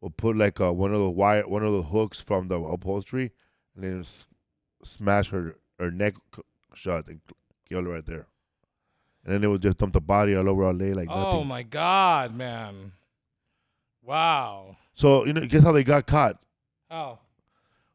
[0.01, 3.32] will put like uh, one of the wire, one of the hooks from the upholstery,
[3.74, 4.27] and then s-
[4.82, 6.43] smash her her neck c-
[6.74, 7.20] shut and
[7.69, 8.27] kill her right there.
[9.24, 11.47] And then they would just dump the body all over LA like oh nothing.
[11.49, 12.93] my god, man.
[14.03, 14.77] Wow.
[14.95, 16.43] So you know, guess how they got caught?
[16.91, 17.19] Oh.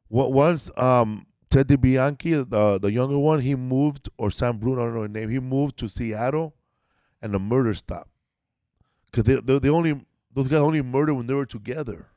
[0.07, 4.85] What once um Ted DiBianchi, the the younger one, he moved or Sam Bruno, I
[4.85, 5.29] don't know his name.
[5.29, 6.53] He moved to Seattle,
[7.21, 8.09] and the murder stopped.
[9.11, 9.99] Cause they they, they only
[10.33, 12.07] those guys only murdered when they were together.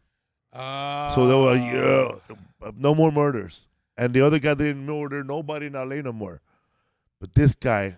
[0.52, 2.36] Uh, So they were yeah,
[2.76, 3.68] no more murders.
[3.96, 6.40] And the other guy didn't murder nobody in LA no more.
[7.20, 7.96] But this guy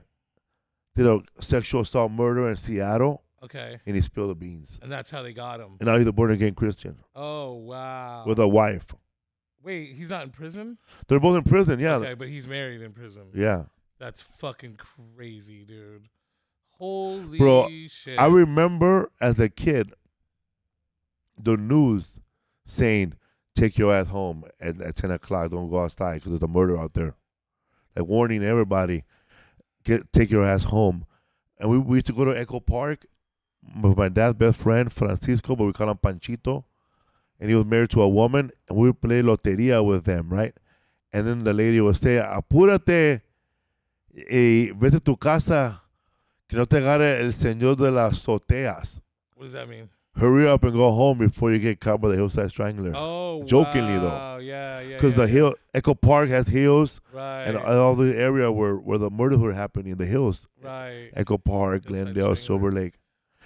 [0.94, 3.81] did a sexual assault murder in Seattle, Okay.
[3.86, 4.78] and he spilled the beans.
[4.82, 5.77] And that's how they got him.
[5.81, 8.24] And now he's a born again Christian Oh wow.
[8.27, 8.86] with a wife.
[9.65, 10.78] Wait, he's not in prison?
[11.09, 11.81] They're both in prison.
[11.81, 13.24] Yeah, Okay, but he's married in prison.
[13.35, 13.65] yeah.
[13.99, 14.78] That's fucking
[15.16, 16.09] crazy, dude.
[16.73, 18.19] Holy Bro, shit.
[18.19, 19.93] I remember as a kid
[21.39, 22.20] the news
[22.66, 23.15] saying,
[23.55, 25.51] "Take your ass home at, at ten o'clock.
[25.53, 27.15] Don't go outside because there's a murder out there."
[27.97, 29.05] Like warning everybody,
[29.85, 31.07] get take your ass home.
[31.59, 33.07] And we, we used to go to Echo Park
[33.81, 36.65] with my dad's best friend Francisco, but we call him Panchito,
[37.40, 40.55] and he was married to a woman, and we would play loteria with them, right?
[41.12, 43.23] And then the lady would say, "Apúrate,
[44.15, 45.82] y vete a tu casa."
[46.48, 49.01] Que no te agarre el señor de las azoteas.
[49.35, 49.89] what does that mean?
[50.16, 52.93] Hurry up and go home before you get caught by the hillside strangler.
[52.94, 54.39] Oh, Jokingly, though.
[54.40, 54.97] Yeah, yeah.
[54.97, 57.44] Because yeah, the hill, Echo Park has hills, Right.
[57.44, 61.11] and all the area where, where the murders were happening, in the hills, right.
[61.15, 62.36] Echo Park, Hillside Glendale, Strangler.
[62.36, 62.94] Silver Lake.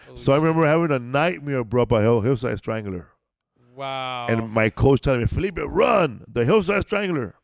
[0.06, 3.06] Holy So I remember having a nightmare, bro, about hill, hillside strangler,
[3.78, 4.26] Wow.
[4.28, 7.36] and my coach telling me, "Felipe, run the hillside strangler."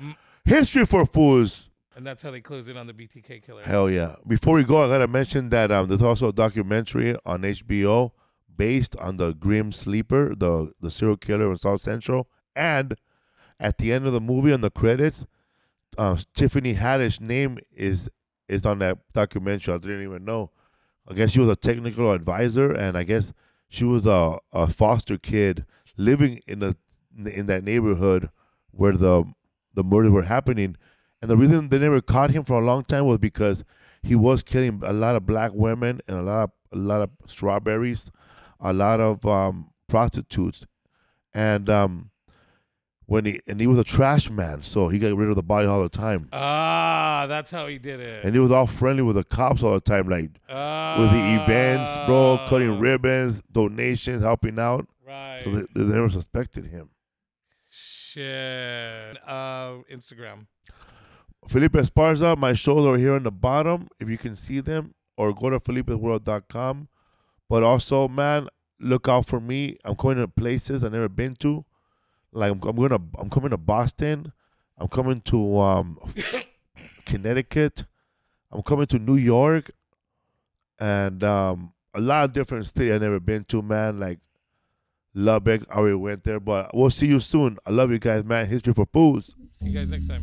[0.00, 0.14] Mm.
[0.44, 1.70] History for fools.
[1.96, 3.62] And that's how they close in on the BTK killer.
[3.62, 4.16] Hell yeah!
[4.26, 8.12] Before we go, I gotta mention that um, there's also a documentary on HBO
[8.54, 12.94] based on the Grim Sleeper, the the serial killer in South Central, and
[13.58, 15.24] at the end of the movie, on the credits,
[15.96, 18.10] uh, Tiffany Haddish's name is
[18.46, 19.72] is on that documentary.
[19.72, 20.50] I didn't even know.
[21.08, 23.32] I guess she was a technical advisor, and I guess
[23.76, 25.66] she was a, a foster kid
[25.98, 26.74] living in the
[27.14, 28.30] in that neighborhood
[28.70, 29.24] where the
[29.74, 30.76] the murders were happening.
[31.20, 33.64] And the reason they never caught him for a long time was because
[34.02, 37.10] he was killing a lot of black women and a lot of a lot of
[37.26, 38.10] strawberries,
[38.60, 40.66] a lot of um, prostitutes,
[41.34, 42.10] and um,
[43.06, 45.66] when he and he was a trash man, so he got rid of the body
[45.66, 46.28] all the time.
[46.32, 48.24] Ah, that's how he did it.
[48.24, 51.42] And he was all friendly with the cops all the time, like Ah, with the
[51.42, 54.86] events, bro, cutting ribbons, donations, helping out.
[55.06, 55.40] Right.
[55.44, 56.90] So they, they never suspected him.
[57.68, 59.18] Shit.
[59.26, 60.46] Uh, Instagram.
[61.48, 65.32] Felipe Esparza, my shows are here on the bottom if you can see them, or
[65.34, 66.88] go to FelipeWorld.com.
[67.48, 68.48] But also, man,
[68.80, 69.76] look out for me.
[69.84, 71.64] I'm going to places I've never been to.
[72.36, 74.32] Like I'm, I'm gonna, I'm coming to Boston.
[74.78, 75.98] I'm coming to um,
[77.06, 77.84] Connecticut.
[78.52, 79.70] I'm coming to New York,
[80.78, 83.98] and um, a lot of different states I've never been to, man.
[83.98, 84.18] Like
[85.14, 87.56] Lubbock, I already went there, but we'll see you soon.
[87.66, 88.46] I love you guys, man.
[88.46, 89.34] History for fools.
[89.58, 90.22] See you guys next time.